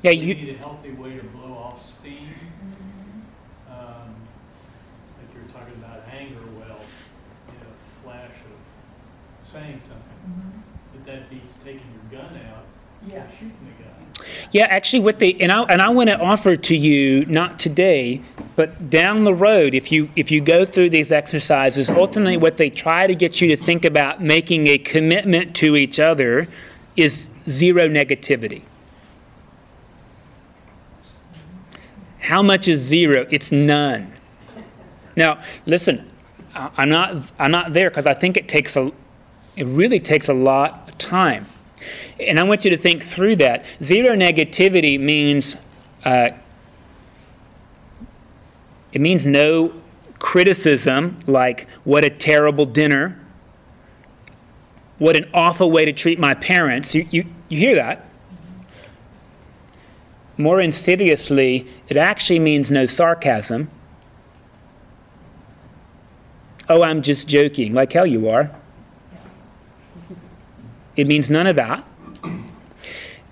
[0.01, 2.27] Yeah, We you, need a healthy way to blow off steam.
[3.69, 4.15] Um,
[5.17, 6.79] Like you were talking about anger, well,
[7.47, 10.63] you know, flash of saying something,
[10.93, 12.65] but that beats taking your gun out
[13.07, 13.25] Yeah.
[13.25, 17.59] the yeah, actually, what they and I and I want to offer to you not
[17.59, 18.21] today,
[18.55, 22.69] but down the road, if you if you go through these exercises, ultimately, what they
[22.69, 26.47] try to get you to think about making a commitment to each other
[26.95, 28.63] is zero negativity.
[32.19, 33.25] How much is zero?
[33.29, 34.11] It's none.
[35.15, 36.09] Now, listen,
[36.53, 38.91] I'm not I'm not there because I think it takes a
[39.55, 41.45] it really takes a lot of time.
[42.19, 43.65] And I want you to think through that.
[43.83, 45.55] Zero negativity means
[46.03, 46.31] uh,
[48.91, 49.73] it means no
[50.17, 53.19] criticism, like what a terrible dinner,
[54.97, 56.93] what an awful way to treat my parents.
[56.93, 58.05] You, you, you hear that?
[60.37, 63.69] More insidiously, it actually means no sarcasm.
[66.67, 68.51] Oh, I'm just joking, like hell you are.
[70.95, 71.83] It means none of that.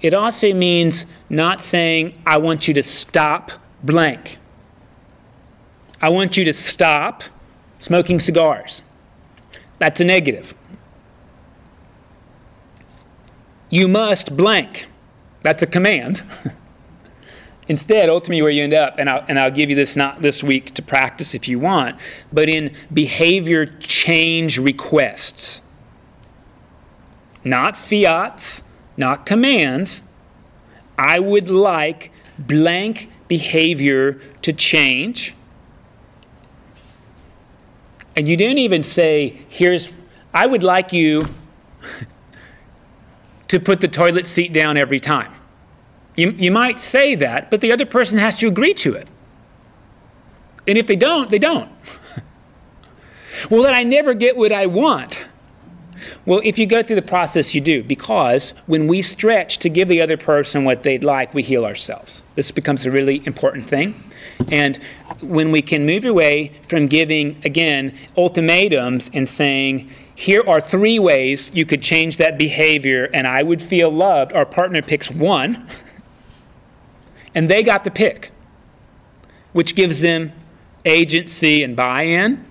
[0.02, 3.52] It also means not saying, I want you to stop
[3.84, 4.38] blank.
[6.02, 7.24] I want you to stop
[7.80, 8.84] smoking cigars.
[9.80, 10.54] That's a negative.
[13.70, 14.88] You must blank.
[15.42, 16.24] That's a command.
[17.68, 20.42] Instead, ultimately, where you end up, and I'll, and I'll give you this not this
[20.42, 22.00] week to practice if you want,
[22.32, 25.62] but in behavior change requests.
[27.48, 28.64] Not fiats,
[28.98, 30.04] not commands.
[30.98, 35.34] I would like blank behavior to change.
[38.18, 39.94] And you don't even say, here's,
[40.34, 41.22] I would like you
[43.48, 45.32] to put the toilet seat down every time.
[46.18, 49.08] You, you might say that, but the other person has to agree to it.
[50.68, 51.72] And if they don't, they don't.
[53.50, 55.26] well, then I never get what I want.
[56.26, 59.88] Well, if you go through the process, you do, because when we stretch to give
[59.88, 62.24] the other person what they'd like, we heal ourselves.
[62.36, 64.04] This becomes a really important thing.
[64.52, 64.78] And
[65.22, 71.52] when we can move away from giving, again, ultimatums and saying, here are three ways
[71.54, 75.68] you could change that behavior and I would feel loved, our partner picks one,
[77.36, 78.32] and they got to pick,
[79.54, 80.34] which gives them
[80.86, 82.44] agency and buy in.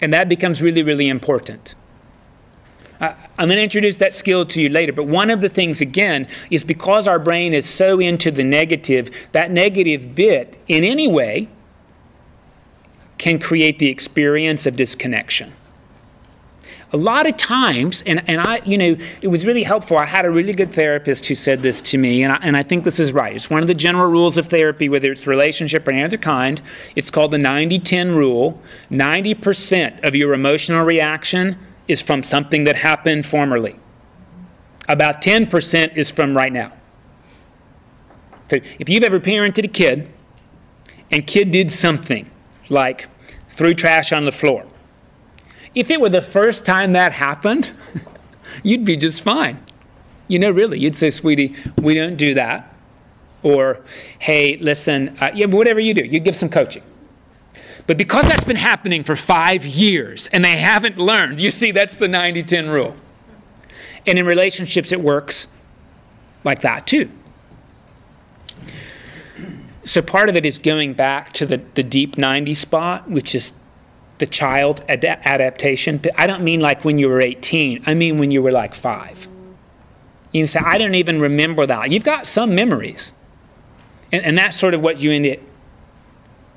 [0.00, 1.74] And that becomes really, really important.
[3.00, 5.80] I- I'm going to introduce that skill to you later, but one of the things,
[5.80, 11.06] again, is because our brain is so into the negative, that negative bit, in any
[11.06, 11.48] way,
[13.18, 15.52] can create the experience of disconnection.
[16.90, 19.98] A lot of times, and, and I, you know, it was really helpful.
[19.98, 22.62] I had a really good therapist who said this to me, and I, and I
[22.62, 23.36] think this is right.
[23.36, 26.62] It's one of the general rules of therapy, whether it's relationship or any other kind.
[26.96, 28.58] It's called the 90 10 rule.
[28.90, 31.58] 90% of your emotional reaction
[31.88, 33.76] is from something that happened formerly,
[34.88, 36.72] about 10% is from right now.
[38.50, 40.08] So if you've ever parented a kid
[41.10, 42.30] and kid did something
[42.68, 43.08] like
[43.50, 44.66] threw trash on the floor,
[45.74, 47.72] if it were the first time that happened,
[48.62, 49.62] you'd be just fine.
[50.28, 52.74] You know, really, you'd say, sweetie, we don't do that.
[53.42, 53.82] Or,
[54.18, 56.82] hey, listen, uh, yeah, whatever you do, you give some coaching.
[57.88, 61.94] But because that's been happening for five years and they haven't learned, you see, that's
[61.94, 62.94] the 90 10 rule.
[64.06, 65.48] And in relationships, it works
[66.44, 67.10] like that too.
[69.86, 73.54] So part of it is going back to the, the deep 90 spot, which is
[74.18, 76.02] the child ad- adaptation.
[76.18, 79.26] I don't mean like when you were 18, I mean when you were like five.
[80.32, 81.90] You say, I don't even remember that.
[81.90, 83.14] You've got some memories.
[84.12, 85.38] And, and that's sort of what you end up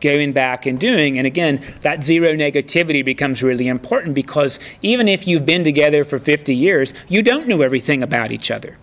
[0.02, 1.18] going back and doing.
[1.18, 6.20] And again, that zero negativity becomes really important because even if you've been together for
[6.20, 8.78] 50 years, you don't know everything about each other.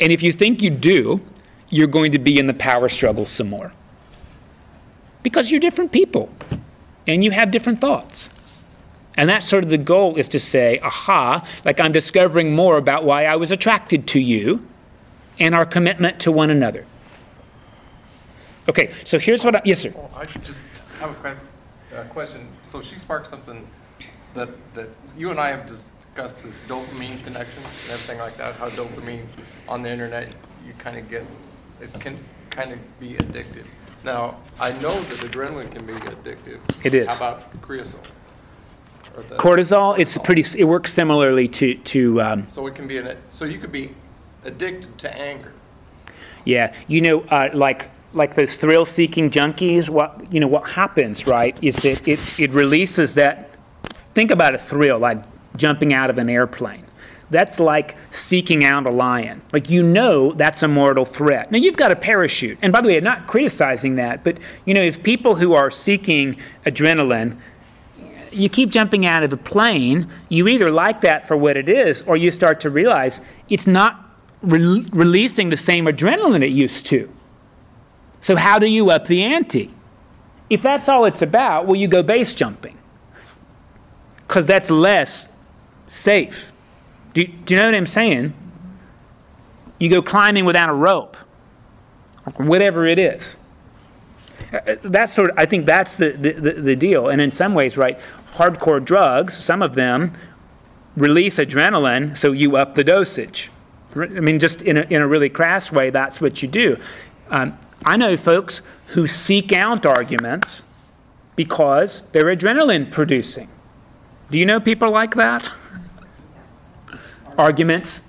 [0.00, 1.20] And if you think you do,
[1.70, 3.72] you're going to be in the power struggle some more.
[5.22, 6.30] Because you're different people
[7.06, 8.30] and you have different thoughts.
[9.16, 13.04] And that's sort of the goal is to say, aha, like I'm discovering more about
[13.04, 14.66] why I was attracted to you
[15.38, 16.86] and our commitment to one another.
[18.68, 19.92] Okay, so here's what I, yes, sir.
[20.14, 20.60] I just
[21.00, 21.36] have a
[21.96, 22.48] uh, question.
[22.66, 23.66] So she sparked something
[24.34, 28.68] that, that you and I have discussed this dopamine connection and everything like that, how
[28.70, 29.24] dopamine
[29.68, 30.28] on the internet,
[30.66, 31.24] you kind of get,
[31.80, 32.18] it can
[32.50, 33.66] kind of be addictive.
[34.04, 36.60] Now, I know that adrenaline can be addictive.
[36.84, 37.06] It is.
[37.08, 38.10] How about creosote?
[39.16, 43.16] Or Cortisol, it's pretty, it works similarly to, to um, So it can be an,
[43.30, 43.90] so you could be
[44.44, 45.52] addicted to anger.
[46.44, 49.88] Yeah, you know, uh, like like those thrill-seeking junkies.
[49.88, 51.56] What you know, what happens, right?
[51.62, 53.50] Is that it it releases that.
[54.14, 55.22] Think about a thrill, like
[55.56, 56.84] jumping out of an airplane.
[57.30, 59.40] That's like seeking out a lion.
[59.52, 61.50] Like you know that's a mortal threat.
[61.50, 62.58] Now you've got a parachute.
[62.60, 65.70] And by the way, I'm not criticizing that, but you know, if people who are
[65.70, 66.36] seeking
[66.66, 67.38] adrenaline
[68.32, 72.02] you keep jumping out of the plane, you either like that for what it is,
[72.02, 74.10] or you start to realize it's not
[74.42, 77.10] re- releasing the same adrenaline it used to.
[78.22, 79.74] So, how do you up the ante?
[80.48, 82.78] If that's all it's about, well, you go base jumping
[84.26, 85.28] because that's less
[85.88, 86.52] safe.
[87.14, 88.32] Do, do you know what I'm saying?
[89.78, 91.16] You go climbing without a rope,
[92.36, 93.38] whatever it is.
[94.52, 97.08] Uh, That's sort of, I think that's the, the, the deal.
[97.08, 97.98] And in some ways, right,
[98.32, 100.12] hardcore drugs, some of them
[100.96, 103.50] release adrenaline, so you up the dosage.
[103.96, 106.76] I mean, just in a, in a really crass way, that's what you do.
[107.30, 110.62] Um, I know folks who seek out arguments
[111.36, 113.48] because they're adrenaline producing.
[114.30, 115.50] Do you know people like that?
[117.38, 118.02] Arguments.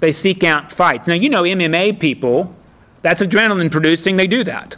[0.00, 1.06] They seek out fights.
[1.06, 2.54] Now, you know MMA people,
[3.02, 4.76] that's adrenaline producing, they do that.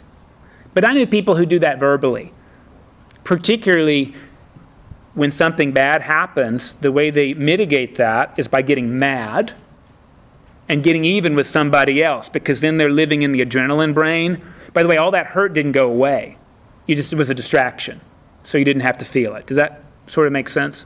[0.73, 2.31] But I know people who do that verbally,
[3.23, 4.13] particularly
[5.15, 9.53] when something bad happens, the way they mitigate that is by getting mad
[10.69, 14.41] and getting even with somebody else because then they're living in the adrenaline brain.
[14.73, 16.37] By the way, all that hurt didn't go away.
[16.85, 18.01] You just it was a distraction.
[18.43, 19.45] So you didn't have to feel it.
[19.45, 20.85] Does that sort of make sense?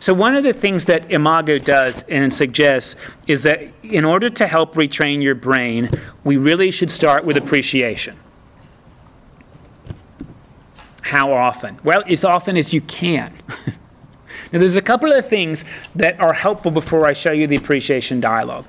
[0.00, 4.46] So one of the things that Imago does and suggests is that in order to
[4.46, 5.90] help retrain your brain,
[6.24, 8.16] we really should start with appreciation.
[11.02, 11.78] How often?
[11.84, 13.32] Well, as often as you can.
[14.52, 15.64] now, there's a couple of things
[15.94, 18.64] that are helpful before I show you the appreciation dialogue.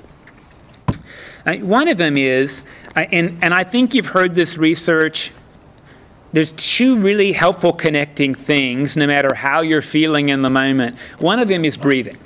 [1.56, 2.64] One of them is,
[2.96, 5.32] and, and I think you've heard this research,
[6.34, 10.98] there's two really helpful connecting things no matter how you're feeling in the moment.
[11.20, 12.18] One of them is breathing.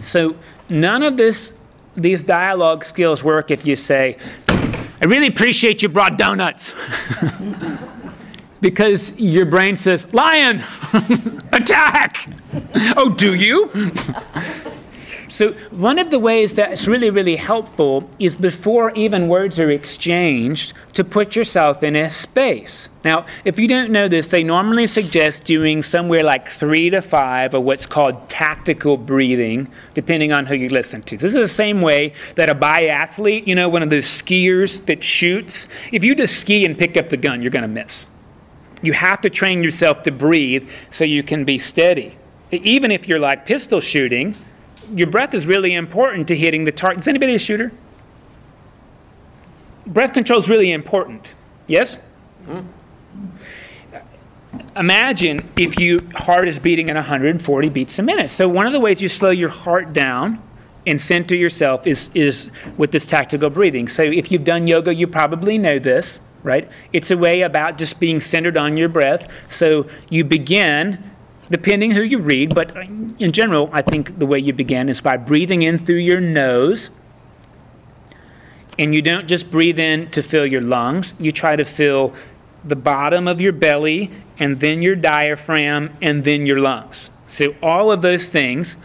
[0.00, 0.36] So,
[0.68, 1.58] none of this,
[1.94, 4.16] these dialogue skills work if you say,
[4.48, 6.72] I really appreciate you brought donuts.
[8.60, 10.62] because your brain says, Lion,
[11.52, 12.28] attack!
[12.96, 13.70] oh, do you?
[15.28, 20.72] So, one of the ways that's really, really helpful is before even words are exchanged,
[20.94, 22.88] to put yourself in a space.
[23.04, 27.54] Now, if you don't know this, they normally suggest doing somewhere like three to five
[27.54, 31.16] of what's called tactical breathing, depending on who you listen to.
[31.16, 35.02] This is the same way that a biathlete, you know, one of those skiers that
[35.02, 38.06] shoots, if you just ski and pick up the gun, you're going to miss.
[38.82, 42.16] You have to train yourself to breathe so you can be steady.
[42.52, 44.34] Even if you're like pistol shooting,
[44.94, 47.00] your breath is really important to hitting the target.
[47.00, 47.72] Is anybody a shooter?
[49.86, 51.34] Breath control is really important.
[51.66, 52.00] Yes?
[52.46, 52.66] Mm-hmm.
[54.76, 58.30] Imagine if your heart is beating at 140 beats a minute.
[58.30, 60.42] So one of the ways you slow your heart down
[60.86, 63.88] and center yourself is, is with this tactical breathing.
[63.88, 66.68] So if you've done yoga, you probably know this right?
[66.92, 69.28] It's a way about just being centered on your breath.
[69.50, 71.02] So you begin,
[71.50, 75.00] depending who you read, but uh, in general, I think the way you begin is
[75.00, 76.90] by breathing in through your nose.
[78.78, 82.12] And you don't just breathe in to fill your lungs, you try to fill
[82.64, 87.10] the bottom of your belly, and then your diaphragm, and then your lungs.
[87.26, 88.76] So all of those things.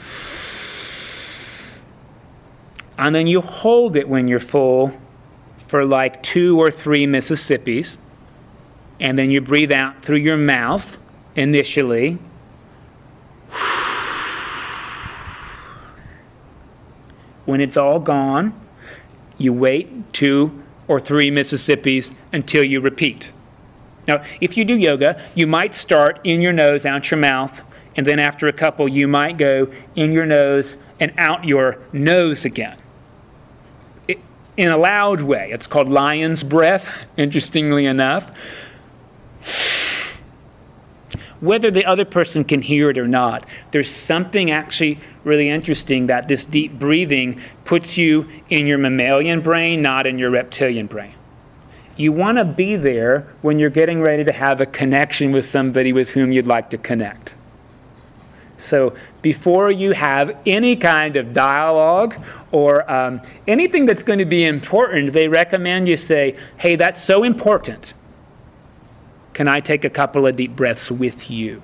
[2.97, 4.93] And then you hold it when you're full
[5.68, 7.97] for like two or three Mississippis,
[8.99, 10.97] and then you breathe out through your mouth
[11.36, 12.20] initially.
[17.45, 18.54] When it's all gone,
[19.38, 23.32] You wait two or three Mississippis until you repeat.
[24.08, 27.62] Now, if you do yoga, you might start in your nose, out your mouth,
[27.95, 32.45] and then after a couple, you might go in your nose and out your nose
[32.45, 32.78] again.
[34.58, 35.49] In a loud way.
[35.52, 38.32] It's called lion's breath, interestingly enough.
[41.42, 46.28] Whether the other person can hear it or not, there's something actually really interesting that
[46.28, 51.16] this deep breathing puts you in your mammalian brain, not in your reptilian brain.
[51.98, 55.92] You want to be there when you're getting ready to have a connection with somebody
[55.92, 57.36] with whom you'd like to connect.
[58.58, 62.16] So before you have any kind of dialogue
[62.52, 67.24] or um, anything that's going to be important, they recommend you say, hey, that's so
[67.24, 67.96] important.
[69.34, 71.62] Can I take a couple of deep breaths with you?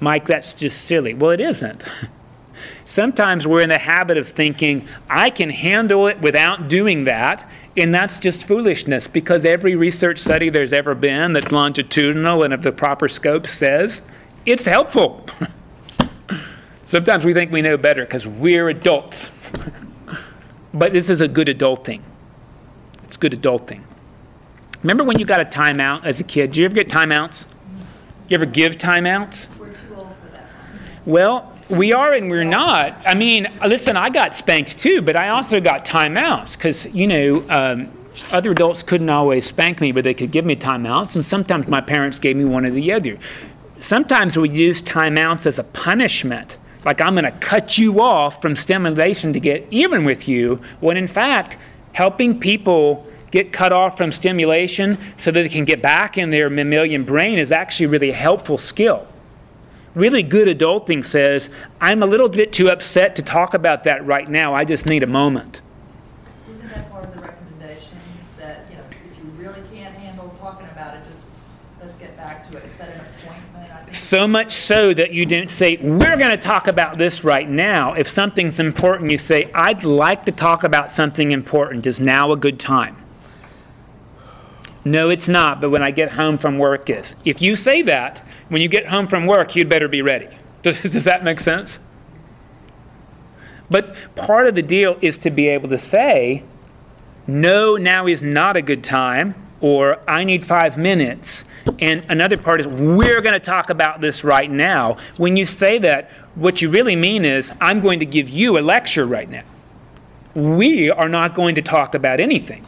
[0.00, 1.14] Mike, that's just silly.
[1.14, 1.84] Well, it isn't.
[2.84, 7.94] Sometimes we're in the habit of thinking, I can handle it without doing that, and
[7.94, 12.72] that's just foolishness because every research study there's ever been that's longitudinal and of the
[12.72, 14.02] proper scope says
[14.44, 15.26] it's helpful.
[16.84, 19.30] Sometimes we think we know better because we're adults.
[20.74, 22.00] but this is a good adulting.
[23.04, 23.82] It's good adulting.
[24.82, 26.52] Remember when you got a timeout as a kid?
[26.52, 27.44] Do you ever get timeouts?
[28.28, 29.46] You ever give timeouts?
[29.58, 30.46] We're too old for that.
[31.04, 32.96] Well, we are and we're not.
[33.06, 37.44] I mean, listen, I got spanked too, but I also got timeouts because, you know,
[37.50, 37.90] um,
[38.32, 41.80] other adults couldn't always spank me, but they could give me timeouts, and sometimes my
[41.80, 43.18] parents gave me one or the other.
[43.80, 48.56] Sometimes we use timeouts as a punishment, like I'm going to cut you off from
[48.56, 51.56] stimulation to get even with you, when in fact,
[51.92, 56.50] helping people get cut off from stimulation so that they can get back in their
[56.50, 59.06] mammalian brain is actually really a helpful skill.
[59.94, 61.50] Really good adulting says,
[61.80, 64.54] I'm a little bit too upset to talk about that right now.
[64.54, 65.62] I just need a moment.
[66.48, 67.90] Isn't that part of the recommendations
[68.38, 71.24] that, you know, if you really can't handle talking about it, just
[71.80, 73.96] let's get back to it, set an appointment?
[73.96, 77.94] So much so that you don't say, We're going to talk about this right now.
[77.94, 81.84] If something's important, you say, I'd like to talk about something important.
[81.84, 82.99] Is now a good time?
[84.84, 87.14] No, it's not, but when I get home from work is.
[87.24, 90.28] If you say that, when you get home from work, you'd better be ready.
[90.62, 91.78] Does, does that make sense?
[93.70, 96.42] But part of the deal is to be able to say,
[97.26, 101.44] no, now is not a good time, or I need five minutes.
[101.78, 104.96] And another part is, we're going to talk about this right now.
[105.18, 108.60] When you say that, what you really mean is, I'm going to give you a
[108.60, 109.44] lecture right now.
[110.34, 112.64] We are not going to talk about anything.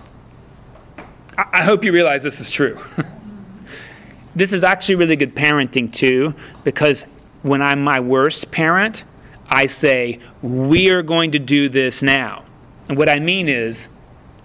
[1.37, 2.79] I, hope you realize this is true.
[4.37, 7.03] this is actually really good parenting, too, because
[7.43, 9.05] when I'm my worst parent,
[9.49, 12.45] I say, We are going to do this now.
[12.89, 13.89] And what I mean is,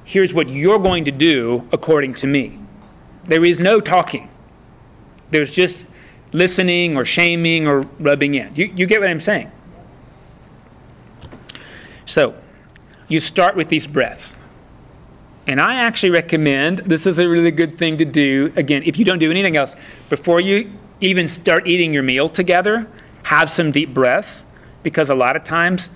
[0.05, 2.59] here's what you're going to do according to me.
[3.25, 4.29] There is no talking,
[5.31, 5.85] there's just
[6.31, 8.55] listening or shaming or rubbing in.
[8.55, 9.51] You, you get what I'm saying?
[12.05, 12.35] So,
[13.07, 14.39] you start with these breaths.
[15.47, 18.51] And I actually recommend this is a really good thing to do.
[18.57, 19.75] Again, if you don't do anything else,
[20.09, 22.85] before you even start eating your meal together,
[23.23, 24.45] have some deep breaths
[24.83, 25.89] because a lot of times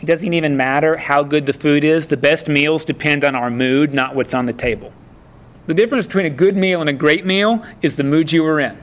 [0.00, 2.06] it doesn't even matter how good the food is.
[2.06, 4.92] The best meals depend on our mood, not what's on the table.
[5.66, 8.60] The difference between a good meal and a great meal is the mood you were
[8.60, 8.78] in.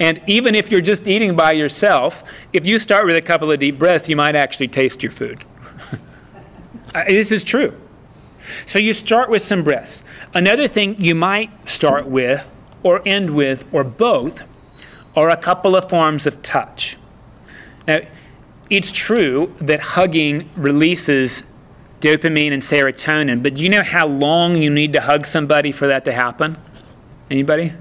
[0.00, 3.58] And even if you're just eating by yourself, if you start with a couple of
[3.60, 5.44] deep breaths, you might actually taste your food.
[6.92, 7.72] Uh, this is true.
[8.66, 10.04] So you start with some breaths.
[10.34, 12.48] Another thing you might start with,
[12.82, 14.42] or end with, or both,
[15.16, 16.96] are a couple of forms of touch.
[17.86, 18.00] Now,
[18.68, 21.44] it's true that hugging releases
[22.00, 25.86] dopamine and serotonin, but do you know how long you need to hug somebody for
[25.88, 26.56] that to happen?
[27.30, 27.72] Anybody?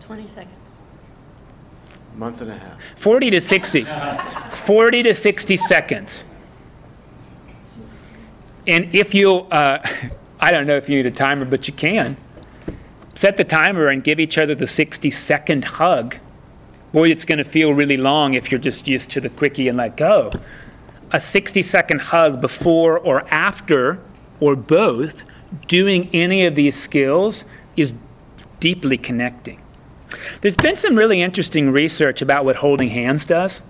[0.00, 0.78] 20 seconds.
[2.14, 2.80] Month and a half.
[2.96, 3.86] 40 to 60.
[4.50, 6.24] 40 to 60 seconds.
[8.66, 9.78] And if you'll, uh,
[10.40, 12.16] I don't know if you need a timer, but you can.
[13.14, 16.16] Set the timer and give each other the 60 second hug.
[16.92, 19.78] Boy, it's going to feel really long if you're just used to the quickie and
[19.78, 20.30] let go.
[21.12, 23.98] A 60 second hug before or after,
[24.40, 25.22] or both,
[25.66, 27.44] doing any of these skills
[27.76, 27.94] is
[28.60, 29.62] deeply connecting.
[30.40, 33.62] There's been some really interesting research about what holding hands does.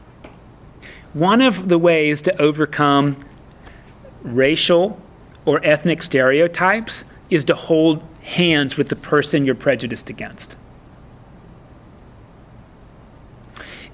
[1.13, 3.25] One of the ways to overcome
[4.27, 5.01] racial
[5.45, 10.57] or ethnic stereotypes is to hold hands with the person you're prejudiced against.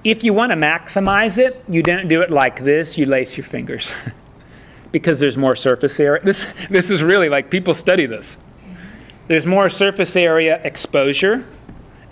[0.05, 3.45] If you want to maximize it, you don't do it like this, you lace your
[3.45, 3.95] fingers.
[4.93, 6.23] because there's more surface area.
[6.23, 8.37] This, this is really like people study this.
[9.27, 11.47] There's more surface area exposure.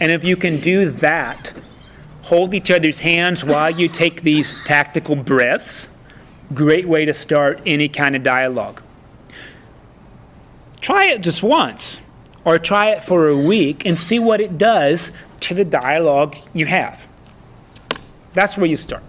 [0.01, 1.53] And if you can do that,
[2.23, 5.91] hold each other's hands while you take these tactical breaths,
[6.55, 8.83] great way to start any kind of dialogue.
[10.81, 12.01] Try it just once,
[12.45, 16.67] or try it for a week and see what it does to the dialogue you
[16.67, 17.07] have.
[18.33, 19.03] That's where you start.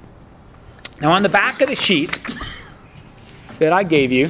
[0.99, 2.19] Now, on the back of the sheet
[3.59, 4.29] that I gave you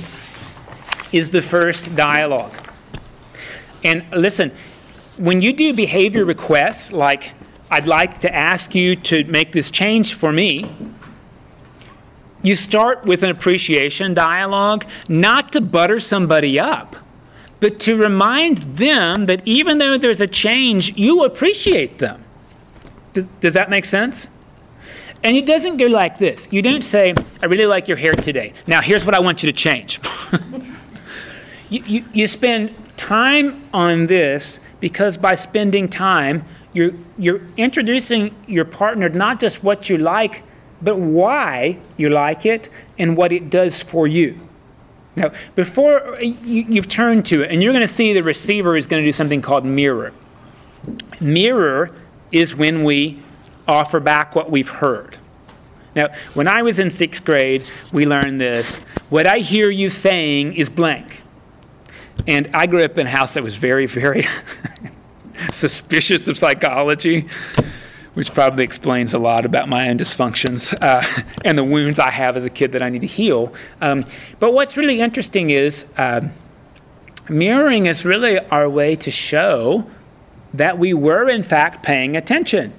[1.12, 2.54] is the first dialogue.
[3.84, 4.52] And listen,
[5.18, 7.34] when you do behavior requests, like,
[7.70, 10.72] I'd like to ask you to make this change for me,
[12.44, 16.96] you start with an appreciation dialogue, not to butter somebody up,
[17.60, 22.24] but to remind them that even though there's a change, you appreciate them.
[23.14, 24.28] Does, does that make sense?
[25.24, 26.48] And it doesn't go like this.
[26.52, 28.54] You don't say, I really like your hair today.
[28.66, 30.00] Now, here's what I want you to change.
[31.70, 38.66] you, you, you spend time on this because by spending time, you're, you're introducing your
[38.66, 40.44] partner not just what you like,
[40.82, 44.40] but why you like it and what it does for you.
[45.16, 48.78] Now, before uh, you, have turned to it, and you're going to see the receiver
[48.78, 50.14] is going to do something called mirror.
[51.20, 51.92] Mirror
[52.32, 53.20] is when we
[53.68, 55.18] offer back what we've heard.
[55.96, 58.78] Now, when I was in sixth grade, we learned this.
[59.10, 61.22] What I hear you saying is blank.
[62.28, 64.26] And I grew up in a house that was very, very
[65.52, 67.28] suspicious of psychology,
[68.14, 72.36] which probably explains a lot about my own dysfunctions uh, and the wounds I have
[72.36, 73.54] as a kid that I need to heal.
[73.80, 74.04] Um,
[74.40, 76.28] but what's really interesting is uh,
[77.30, 79.86] mirroring is really our way to show
[80.54, 82.74] that we were, in fact, paying attention.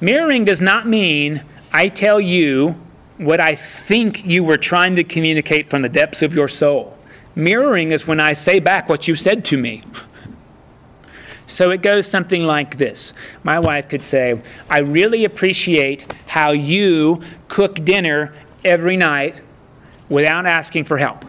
[0.00, 1.42] Mirroring does not mean
[1.72, 2.76] I tell you
[3.18, 6.96] what I think you were trying to communicate from the depths of your soul.
[7.34, 9.82] Mirroring is when I say back what you said to me.
[11.48, 13.14] So it goes something like this.
[13.42, 18.34] My wife could say, I really appreciate how you cook dinner
[18.64, 19.40] every night
[20.10, 21.24] without asking for help.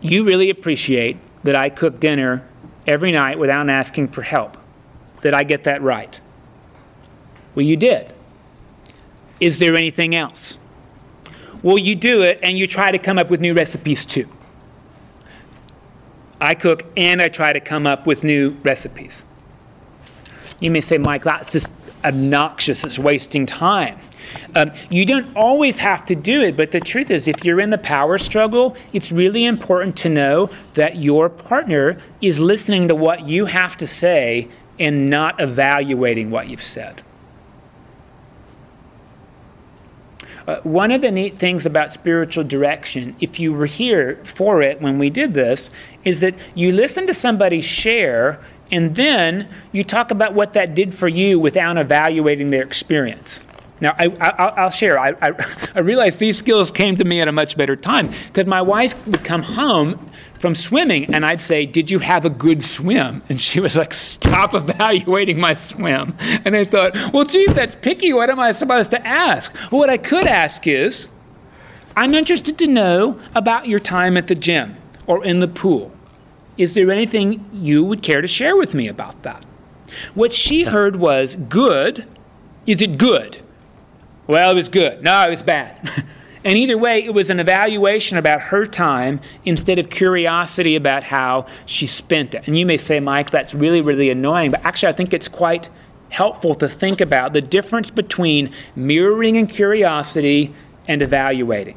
[0.00, 2.46] You really appreciate that I cook dinner
[2.86, 4.56] every night without asking for help.
[5.20, 6.20] Did I get that right?
[7.54, 8.12] Well, you did.
[9.40, 10.58] Is there anything else?
[11.62, 14.28] Well, you do it and you try to come up with new recipes too.
[16.40, 19.24] I cook and I try to come up with new recipes.
[20.60, 21.72] You may say, Mike, that's just
[22.04, 23.98] obnoxious, it's wasting time.
[24.56, 27.70] Um, you don't always have to do it, but the truth is, if you're in
[27.70, 33.26] the power struggle, it's really important to know that your partner is listening to what
[33.26, 37.02] you have to say and not evaluating what you've said.
[40.46, 44.80] Uh, one of the neat things about spiritual direction, if you were here for it
[44.80, 45.70] when we did this,
[46.04, 48.38] is that you listen to somebody share
[48.70, 53.40] and then you talk about what that did for you without evaluating their experience.
[53.84, 54.98] Now, I, will share.
[54.98, 58.46] I, I, I realized these skills came to me at a much better time because
[58.46, 62.62] my wife would come home from swimming and I'd say, Did you have a good
[62.62, 63.22] swim?
[63.28, 66.16] And she was like, Stop evaluating my swim.
[66.46, 68.14] And I thought, Well, geez, that's picky.
[68.14, 69.54] What am I supposed to ask?
[69.70, 71.08] Well, what I could ask is,
[71.94, 75.92] I'm interested to know about your time at the gym or in the pool.
[76.56, 79.44] Is there anything you would care to share with me about that?
[80.14, 82.06] What she heard was, Good.
[82.66, 83.43] Is it good?
[84.26, 85.02] Well, it was good.
[85.02, 85.76] No, it was bad.
[86.44, 91.46] and either way, it was an evaluation about her time instead of curiosity about how
[91.66, 92.46] she spent it.
[92.46, 94.50] And you may say, Mike, that's really, really annoying.
[94.50, 95.68] But actually, I think it's quite
[96.08, 100.54] helpful to think about the difference between mirroring and curiosity
[100.88, 101.76] and evaluating.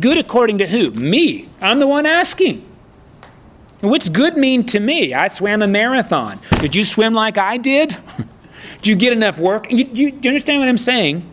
[0.00, 0.90] Good according to who?
[0.92, 1.48] Me.
[1.60, 2.64] I'm the one asking.
[3.80, 5.12] what's good mean to me?
[5.12, 6.38] I swam a marathon.
[6.60, 7.96] Did you swim like I did?
[8.76, 9.70] did you get enough work?
[9.70, 11.28] You, you, do you understand what I'm saying?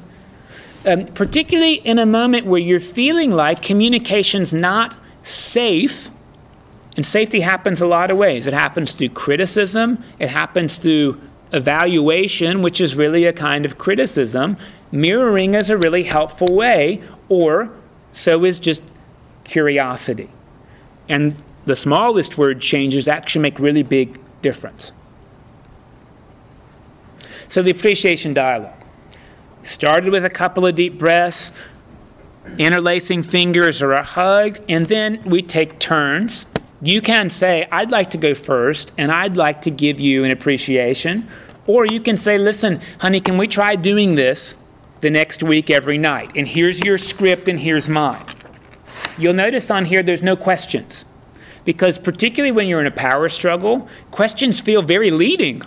[0.85, 6.09] Um, particularly in a moment where you're feeling like communication's not safe.
[6.97, 8.47] And safety happens a lot of ways.
[8.47, 11.19] It happens through criticism, it happens through
[11.53, 14.57] evaluation, which is really a kind of criticism.
[14.91, 17.69] Mirroring is a really helpful way, or
[18.11, 18.81] so is just
[19.43, 20.29] curiosity.
[21.07, 24.91] And the smallest word changes actually make really big difference.
[27.49, 28.80] So the appreciation dialogue.
[29.63, 31.51] Started with a couple of deep breaths,
[32.57, 36.47] interlacing fingers or a hug, and then we take turns
[36.83, 40.31] You can say, I'd like to go first and I'd like to give you an
[40.31, 41.27] appreciation.
[41.67, 44.57] Or you can say, listen, honey, can we try doing this
[45.01, 46.31] the next week every night?
[46.35, 48.25] And here's your script and here's mine.
[49.19, 51.05] You'll notice on here there's no questions.
[51.65, 55.61] Because particularly when you're in a power struggle, questions feel very leading.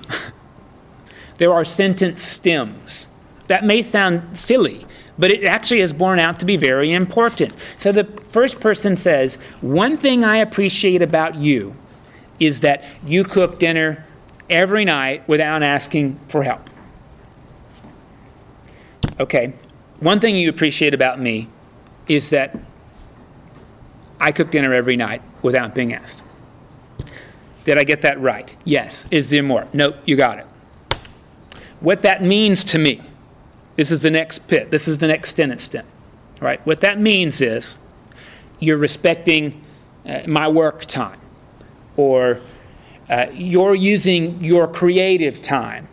[1.38, 3.06] there are sentence stems.
[3.46, 4.86] That may sound silly,
[5.18, 7.52] but it actually has borne out to be very important.
[7.78, 11.76] So the first person says, One thing I appreciate about you
[12.40, 14.04] is that you cook dinner
[14.50, 16.68] every night without asking for help.
[19.20, 19.54] Okay,
[20.00, 21.48] one thing you appreciate about me
[22.08, 22.58] is that
[24.20, 26.22] I cook dinner every night without being asked.
[27.64, 28.54] Did I get that right?
[28.64, 29.06] Yes.
[29.10, 29.66] Is there more?
[29.72, 30.46] Nope, you got it.
[31.80, 33.02] What that means to me,
[33.76, 35.86] this is the next pit, this is the next sentence stem.
[36.40, 36.64] Right?
[36.66, 37.78] What that means is
[38.58, 39.62] you're respecting
[40.06, 41.20] uh, my work time,
[41.96, 42.40] or
[43.08, 45.88] uh, you're using your creative time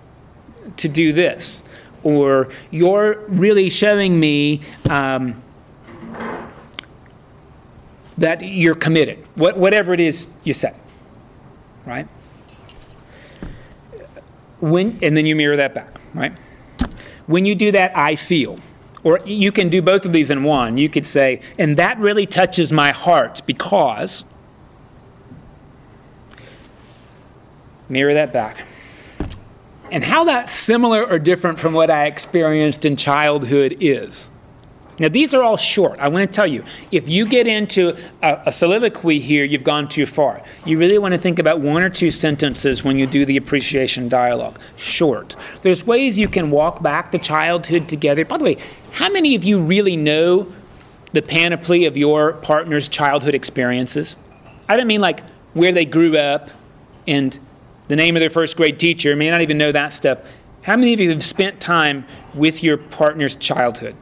[0.78, 1.64] to do this,
[2.04, 4.62] or you're really showing me.
[4.90, 5.44] Um,
[8.18, 10.74] that you're committed, what, whatever it is you say,
[11.86, 12.08] right?
[14.60, 16.32] When, and then you mirror that back, right?
[17.32, 18.60] When you do that, I feel.
[19.04, 20.76] Or you can do both of these in one.
[20.76, 24.26] You could say, and that really touches my heart because,
[27.88, 28.66] mirror that back.
[29.90, 34.28] And how that's similar or different from what I experienced in childhood is.
[35.02, 35.98] Now, these are all short.
[35.98, 39.88] I want to tell you, if you get into a, a, soliloquy here, you've gone
[39.90, 40.44] too far.
[40.64, 44.10] You really want to think about one or two sentences when you do the appreciation
[44.10, 44.60] dialogue.
[44.76, 45.36] Short.
[45.64, 48.26] There's ways you can walk back to childhood together.
[48.26, 48.58] By the way,
[48.92, 50.54] how many of you really know
[51.14, 54.18] the panoply of your partner's childhood experiences?
[54.70, 55.24] I don't mean like
[55.54, 56.52] where they grew up
[57.08, 57.40] and
[57.88, 60.20] the name of their first grade teacher, may not even know that stuff.
[60.62, 63.96] How many of you have spent time with your partner's childhood?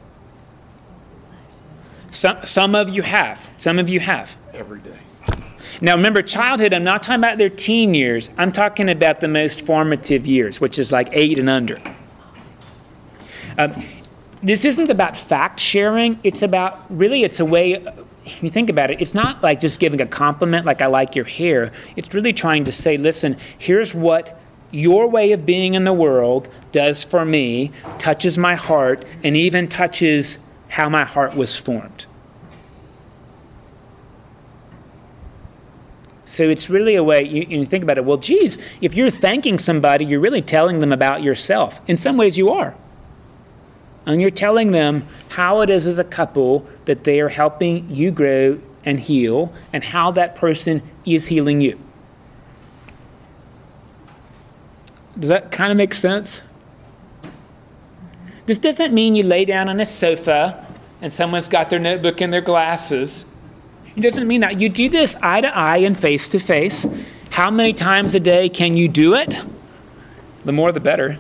[2.12, 3.49] Some, some of you have.
[3.57, 4.36] Some of you have.
[4.53, 4.97] Every day.
[5.82, 8.30] Now, remember, childhood, I'm not talking about their teen years.
[8.38, 11.80] I'm talking about the most formative years, which is like eight and under.
[13.57, 13.74] Um,
[14.43, 16.20] this isn't about fact sharing.
[16.24, 17.76] It's about, really, it's a way,
[18.26, 21.16] if you think about it, it's not like just giving a compliment like I like
[21.16, 21.72] your hair.
[21.95, 24.39] It's really trying to say, listen, here's what
[24.72, 29.68] your way of being in the world does for me, touches my heart, and even
[29.68, 30.39] touches
[30.70, 32.06] how my heart was formed.
[36.26, 39.58] So it's really a way, you, you, think about it, well, geez, if you're thanking
[39.58, 41.82] somebody, you're really telling them about yourself.
[41.88, 42.76] In some ways, you are.
[44.06, 48.12] And you're telling them how it is as a couple that they are helping you
[48.12, 51.78] grow and heal, and how that person is healing you.
[55.18, 56.42] Does that kind of make sense?
[58.50, 60.66] This doesn't mean you lay down on a sofa
[61.04, 63.24] and someone's got their notebook and their glasses.
[63.95, 64.60] It doesn't mean that.
[64.60, 66.84] You do this eye to eye and face to face.
[67.30, 69.38] How many times a day can you do it?
[70.45, 71.20] The more the better.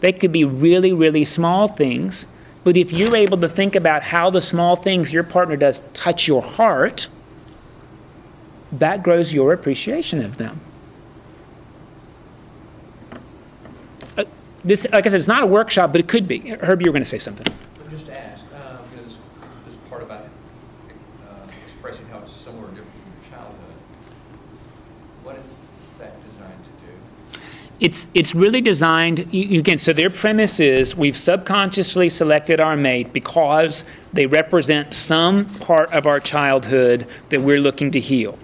[0.00, 2.26] They could be really, really small things,
[2.62, 6.28] but if you're able to think about how the small things your partner does touch
[6.28, 7.08] your heart,
[8.72, 10.60] that grows your appreciation of them.
[14.64, 16.50] This, like I said, it's not a workshop, but it could be.
[16.60, 17.46] Herb, you were going to say something.
[17.90, 19.16] Just to ask, um, you know, this,
[19.66, 22.84] this part about uh, expressing how it's similar to your
[23.28, 23.74] childhood.
[25.24, 25.46] What is
[25.98, 27.42] that designed to do?
[27.80, 29.32] It's it's really designed.
[29.32, 35.46] You, again, so their premise is we've subconsciously selected our mate because they represent some
[35.56, 38.38] part of our childhood that we're looking to heal.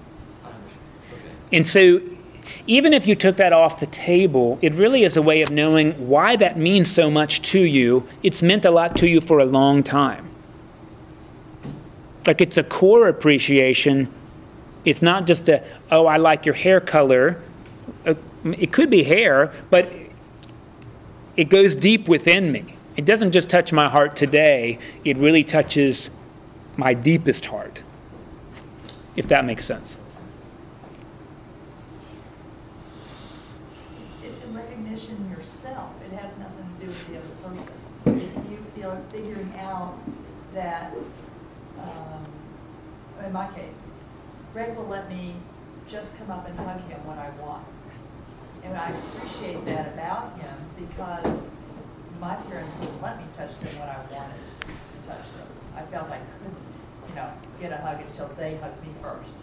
[1.52, 2.00] And so
[2.66, 5.92] even if you took that off the table, it really is a way of knowing
[6.08, 8.06] why that means so much to you.
[8.22, 10.28] It's meant a lot to you for a long time.
[12.26, 14.12] Like it's a core appreciation.
[14.84, 17.42] It's not just a, oh, I like your hair color.
[18.04, 19.90] Uh, it could be hair, but
[21.36, 22.76] it goes deep within me.
[22.96, 26.10] It doesn't just touch my heart today, it really touches
[26.76, 27.82] my deepest heart,
[29.16, 29.98] if that makes sense.
[34.22, 35.90] It's a recognition yourself.
[36.04, 37.74] It has nothing to do with the other person.
[38.20, 39.98] It's you feel, figuring out
[40.54, 40.92] that,
[41.78, 42.26] um,
[43.24, 43.80] in my case,
[44.54, 45.34] Greg will let me
[45.86, 47.66] just come up and hug him when I want.
[48.64, 51.42] And I appreciate that about him because
[52.18, 55.46] my parents wouldn't let me touch them when I wanted to touch them.
[55.76, 56.74] I felt I couldn't,
[57.08, 57.30] you know,
[57.60, 59.34] get a hug until they hugged me first.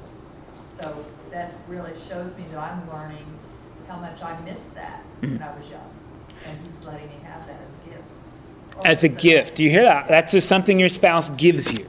[0.74, 3.26] So that really shows me that I'm learning
[3.88, 5.44] how much I missed that when mm-hmm.
[5.44, 5.94] I was young.
[6.48, 8.10] And he's letting me have that as a gift.
[8.76, 9.56] Or As a gift.
[9.56, 10.08] Do you hear that?
[10.08, 11.88] That's just something your spouse gives you.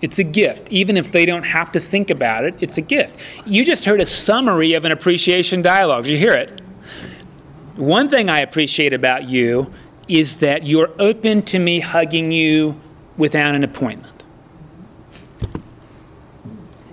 [0.00, 0.70] It's a gift.
[0.70, 3.16] Even if they don't have to think about it, it's a gift.
[3.44, 6.04] You just heard a summary of an appreciation dialogue.
[6.04, 6.60] Did you hear it?
[7.76, 9.72] One thing I appreciate about you
[10.08, 12.80] is that you're open to me hugging you
[13.16, 14.24] without an appointment.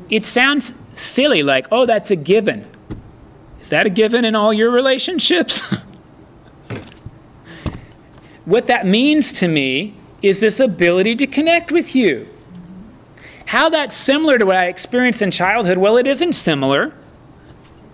[0.10, 2.68] It sounds silly, like, oh, that's a given.
[3.62, 5.62] Is that a given in all your relationships?
[8.46, 12.28] what that means to me is this ability to connect with you.
[13.46, 15.78] How that's similar to what I experienced in childhood?
[15.78, 16.94] Well, it isn't similar.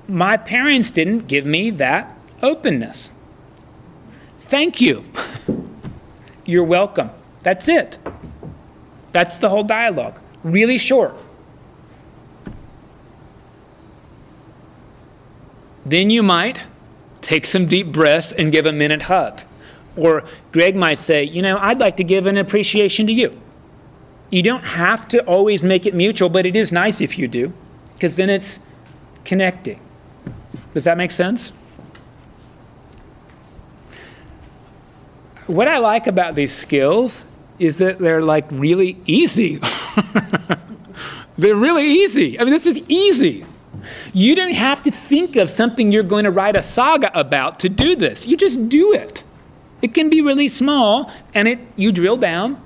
[0.07, 3.11] My parents didn't give me that openness.
[4.39, 5.03] Thank you.
[6.45, 7.11] You're welcome.
[7.43, 7.97] That's it.
[9.11, 10.19] That's the whole dialogue.
[10.43, 11.15] Really short.
[15.85, 16.67] Then you might
[17.21, 19.41] take some deep breaths and give a minute hug.
[19.97, 23.39] Or Greg might say, You know, I'd like to give an appreciation to you.
[24.31, 27.53] You don't have to always make it mutual, but it is nice if you do,
[27.93, 28.61] because then it's
[29.25, 29.79] connecting.
[30.73, 31.51] Does that make sense?
[35.47, 37.25] What I like about these skills
[37.59, 39.59] is that they're like really easy.
[41.37, 42.39] they're really easy.
[42.39, 43.45] I mean, this is easy.
[44.13, 47.69] You don't have to think of something you're going to write a saga about to
[47.69, 48.25] do this.
[48.25, 49.23] You just do it.
[49.81, 52.61] It can be really small, and it you drill down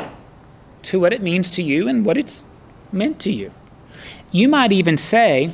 [0.86, 2.46] to what it means to you and what it's
[2.92, 3.52] meant to you.
[4.32, 5.52] You might even say,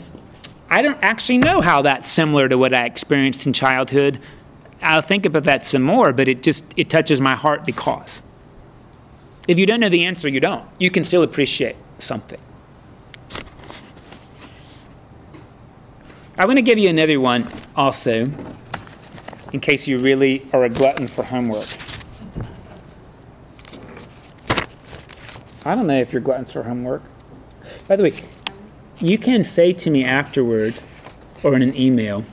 [0.70, 4.20] I don't actually know how that's similar to what I experienced in childhood.
[4.82, 8.24] I'll think about that some more, but it just it touches my heart because.
[9.48, 10.66] If you don't know the answer, you don't.
[10.80, 12.40] You can still appreciate something.
[16.38, 18.32] I want to give you another one also,
[19.52, 21.68] in case you really are a glutton for homework.
[25.66, 27.04] I don't know if you're gluttons for homework.
[27.88, 28.14] By the way,
[29.00, 30.74] you can say to me afterward
[31.44, 32.24] or in an email,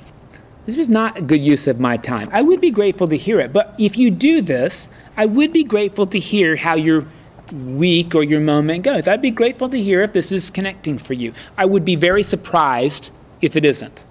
[0.67, 2.29] this was not a good use of my time.
[2.33, 5.65] I would be grateful to hear it, but if you do this, I would be
[5.65, 7.05] grateful to hear how your
[7.53, 9.09] week or your moment goes.
[9.09, 11.33] I'd be grateful to hear if this is connecting for you.
[11.57, 13.11] I would be very surprised
[13.41, 14.07] if it isn't.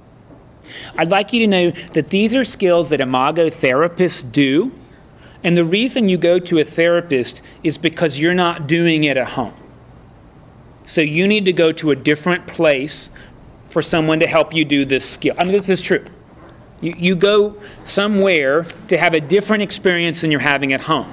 [0.97, 4.71] I'd like you to know that these are skills that Imago therapists do,
[5.43, 9.29] and the reason you go to a therapist is because you're not doing it at
[9.29, 9.53] home.
[10.85, 13.09] So you need to go to a different place
[13.67, 15.35] for someone to help you do this skill.
[15.37, 16.03] I mean, this is true.
[16.81, 21.11] You, you go somewhere to have a different experience than you're having at home.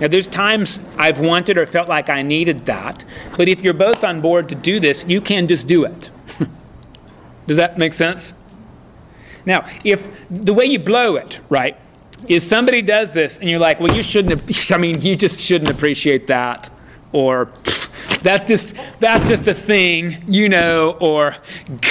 [0.00, 3.04] Now, there's times I've wanted or felt like I needed that,
[3.36, 6.10] but if you're both on board to do this, you can just do it.
[7.46, 8.34] Does that make sense?
[9.46, 11.76] Now, if the way you blow it, right,
[12.28, 15.70] is somebody does this and you're like, well, you shouldn't, I mean, you just shouldn't
[15.70, 16.70] appreciate that,
[17.12, 17.50] or
[18.22, 21.36] that's just that's just a thing, you know, or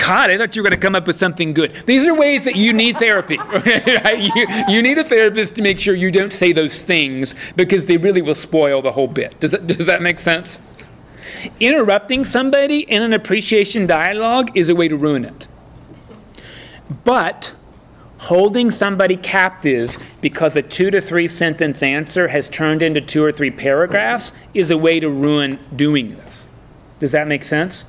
[0.01, 1.71] God, I thought you were going to come up with something good.
[1.85, 3.39] These are ways that you need therapy.
[4.13, 7.97] You, you need a therapist to make sure you don't say those things because they
[7.97, 9.39] really will spoil the whole bit.
[9.39, 10.59] Does that, does that make sense?
[11.59, 15.47] Interrupting somebody in an appreciation dialogue is a way to ruin it.
[17.03, 17.53] But
[18.23, 23.33] holding somebody captive because a two to three sentence answer has turned into two or
[23.33, 26.45] three paragraphs is a way to ruin doing this.
[26.99, 27.85] Does that make sense?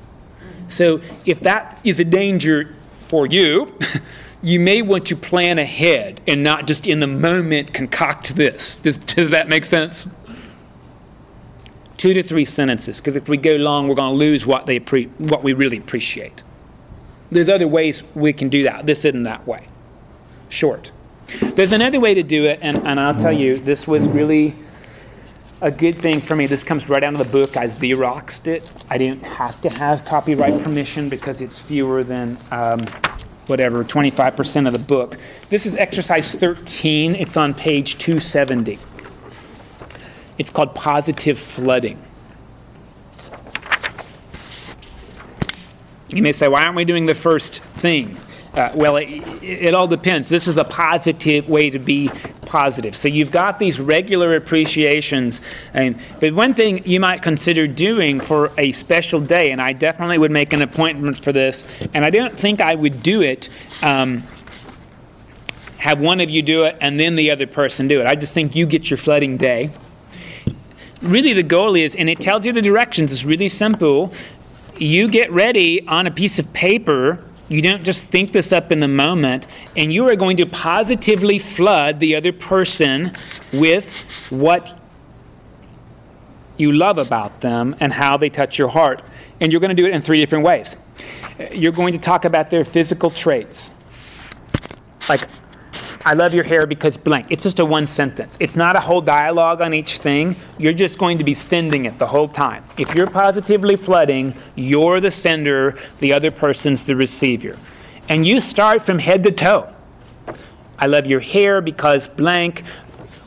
[0.67, 2.75] So, if that is a danger
[3.07, 3.79] for you,
[4.43, 8.75] you may want to plan ahead and not just in the moment concoct this.
[8.75, 10.05] Does, does that make sense?
[11.95, 14.79] Two to three sentences, because if we go long, we're going to lose what, they
[14.79, 16.43] what we really appreciate.
[17.31, 18.85] There's other ways we can do that.
[18.85, 19.69] This isn't that way
[20.55, 20.91] short.
[21.41, 24.55] There's another way to do it, and, and I'll tell you, this was really
[25.61, 26.45] a good thing for me.
[26.45, 27.57] This comes right out of the book.
[27.57, 28.71] I Xeroxed it.
[28.89, 32.85] I didn't have to have copyright permission because it's fewer than um,
[33.47, 35.17] whatever, 25% of the book.
[35.49, 37.15] This is exercise 13.
[37.15, 38.79] It's on page 270.
[40.37, 42.01] It's called positive flooding.
[46.09, 48.17] You may say, why aren't we doing the first thing?
[48.55, 49.07] Uh, well, it,
[49.43, 50.29] it, all depends.
[50.29, 52.09] This is a positive way to be
[52.45, 52.95] positive.
[52.95, 55.41] So you've got these regular appreciations.
[55.73, 60.19] And, but one thing you might consider doing for a special day, and I definitely
[60.19, 63.49] would make an appointment for this, and I don't think I would do it.
[63.81, 64.23] Um,
[65.85, 68.07] have one of you do it and then the other person do it.
[68.07, 69.69] I just think you get your flooding day.
[70.99, 74.11] really the goal is, and it tells you the directions, it's really simple.
[74.77, 77.23] You get ready on a piece of paper.
[77.47, 79.45] You don't just think this up in the moment,
[79.77, 83.15] and you are going to positively flood the other person
[83.53, 84.79] with what
[86.57, 89.03] you love about them and how they touch your heart.
[89.41, 90.75] And you're going to do it in three different ways.
[91.53, 93.71] You're going to talk about their physical traits.
[95.07, 95.27] Like,
[96.05, 97.25] I love your hair because blank.
[97.31, 98.37] It's just a one sentence.
[98.39, 100.35] It's not a whole dialogue on each thing.
[100.59, 102.63] You're just going to be sending it the whole time.
[102.77, 107.57] If you're positively flooding, you're the sender, the other person's the receiver.
[108.07, 109.73] And you start from head to toe.
[110.77, 112.63] I love your hair because blank.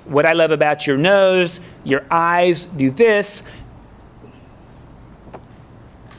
[0.05, 3.43] What I love about your nose, your eyes do this.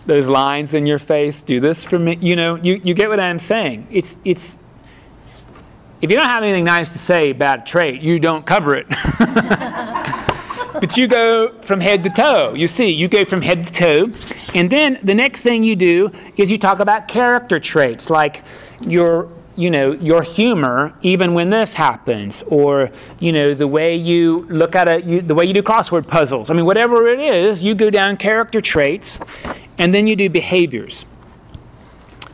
[0.06, 2.18] Those lines in your face do this for me.
[2.20, 3.88] You know, you, you get what I'm saying.
[3.90, 4.58] It's, it's,
[6.02, 8.88] if you don't have anything nice to say about a trait, you don't cover it.
[10.80, 12.54] but you go from head to toe.
[12.54, 14.12] You see, you go from head to toe.
[14.56, 18.44] And then the next thing you do is you talk about character traits like
[18.88, 22.90] your you know your humor even when this happens or
[23.20, 26.50] you know the way you look at it you, the way you do crossword puzzles
[26.50, 29.20] i mean whatever it is you go down character traits
[29.78, 31.04] and then you do behaviors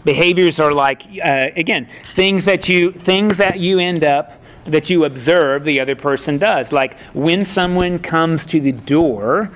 [0.05, 5.03] behaviors are like uh, again things that you things that you end up that you
[5.05, 9.51] observe the other person does like when someone comes to the door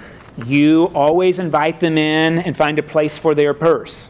[0.45, 4.09] you always invite them in and find a place for their purse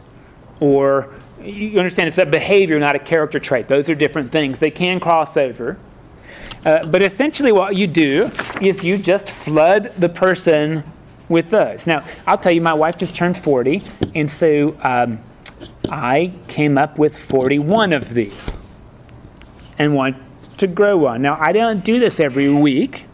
[0.60, 3.68] or you understand it's a behavior, not a character trait.
[3.68, 4.58] Those are different things.
[4.58, 5.78] They can cross over.
[6.64, 8.30] Uh, but essentially, what you do
[8.60, 10.84] is you just flood the person
[11.28, 11.86] with those.
[11.86, 13.82] Now, I'll tell you, my wife just turned 40,
[14.14, 15.20] and so um,
[15.90, 18.52] I came up with 41 of these
[19.78, 20.16] and want
[20.58, 21.22] to grow one.
[21.22, 23.06] Now, I don't do this every week,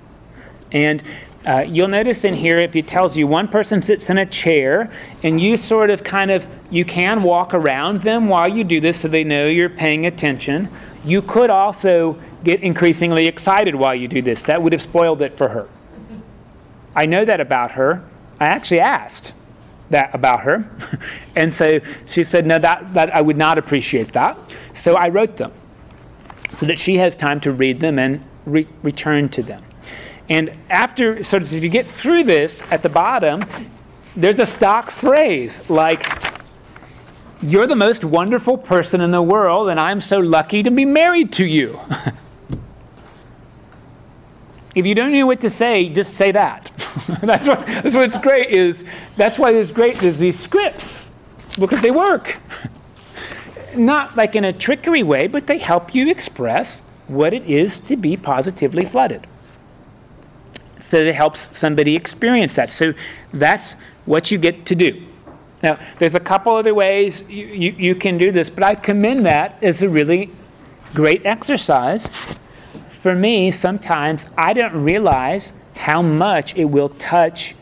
[0.73, 1.03] and
[1.47, 4.91] uh, you'll notice in here if it tells you one person sits in a chair
[5.23, 9.01] and you sort of kind of you can walk around them while you do this
[9.01, 10.69] so they know you're paying attention.
[11.05, 14.43] You could also get increasingly excited while you do this.
[14.43, 15.69] That would have spoiled it for her.
[16.97, 18.03] I know that about her.
[18.41, 19.33] I actually asked
[19.91, 20.69] that about her
[21.37, 24.37] and so she said no that, that i would not appreciate that
[24.75, 25.53] so i wrote them
[26.55, 29.63] so that she has time to read them and re- return to them
[30.29, 33.45] and after, so if you get through this at the bottom,
[34.17, 36.05] there's a stock phrase like,
[37.41, 41.33] You're the most wonderful person in the world, and I'm so lucky to be married
[41.35, 41.79] to you.
[44.75, 46.73] if you don't know what to say, just say that.
[47.23, 48.85] that's, what, that's what's great is,
[49.17, 51.09] that's why there's great, there's these scripts,
[51.59, 52.39] because they work.
[53.75, 57.97] Not like in a trickery way, but they help you express what it is to
[57.97, 59.27] be positively flooded
[60.87, 62.71] so it helps somebody experience that.
[62.71, 62.95] So
[63.33, 63.75] that's
[64.05, 65.03] what you get to do.
[65.63, 69.27] Now, there's a couple other ways you, you, you, can do this, but I commend
[69.27, 70.31] that as a really
[70.95, 72.09] great exercise.
[72.89, 77.55] For me, sometimes I don't realize how much it will touch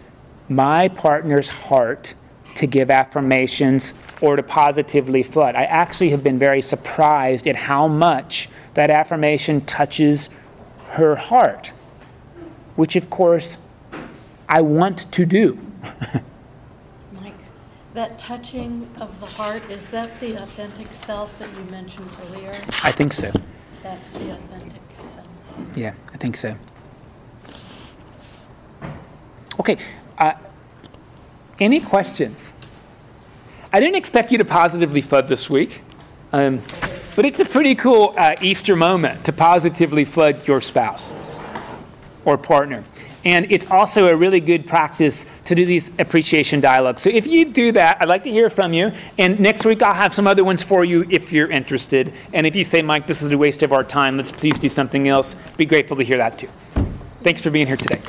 [0.48, 2.14] my partner's heart
[2.56, 5.54] to give affirmations or to positively flood.
[5.54, 10.30] I actually have been very surprised at how much that affirmation touches
[10.90, 11.72] her heart
[12.76, 13.58] which of course
[14.48, 15.58] I want to do.
[17.12, 17.34] Mike,
[17.94, 22.60] that touching of the heart, is that the authentic self that you mentioned earlier?
[22.82, 23.30] I think so.
[23.82, 25.26] That's the authentic self.
[25.74, 26.56] Yeah, I think so.
[29.58, 29.78] Okay,
[30.18, 30.34] uh,
[31.60, 32.52] any questions?
[33.72, 35.80] I didn't expect you to positively flood this week,
[36.32, 36.60] um,
[37.14, 41.12] but it's a pretty cool uh, Easter moment to positively flood your spouse
[42.24, 42.84] or partner.
[43.24, 47.02] And it's also a really good practice to do these appreciation dialogues.
[47.02, 48.92] So if you do that, I'd like to hear from you.
[49.18, 52.12] And next week, I'll have some other ones for you if you're interested.
[52.32, 54.68] And if you say, Mike, this is a waste of our time, let's please do
[54.68, 56.48] something else, be grateful to hear that too.
[57.22, 58.00] Thanks for being here today.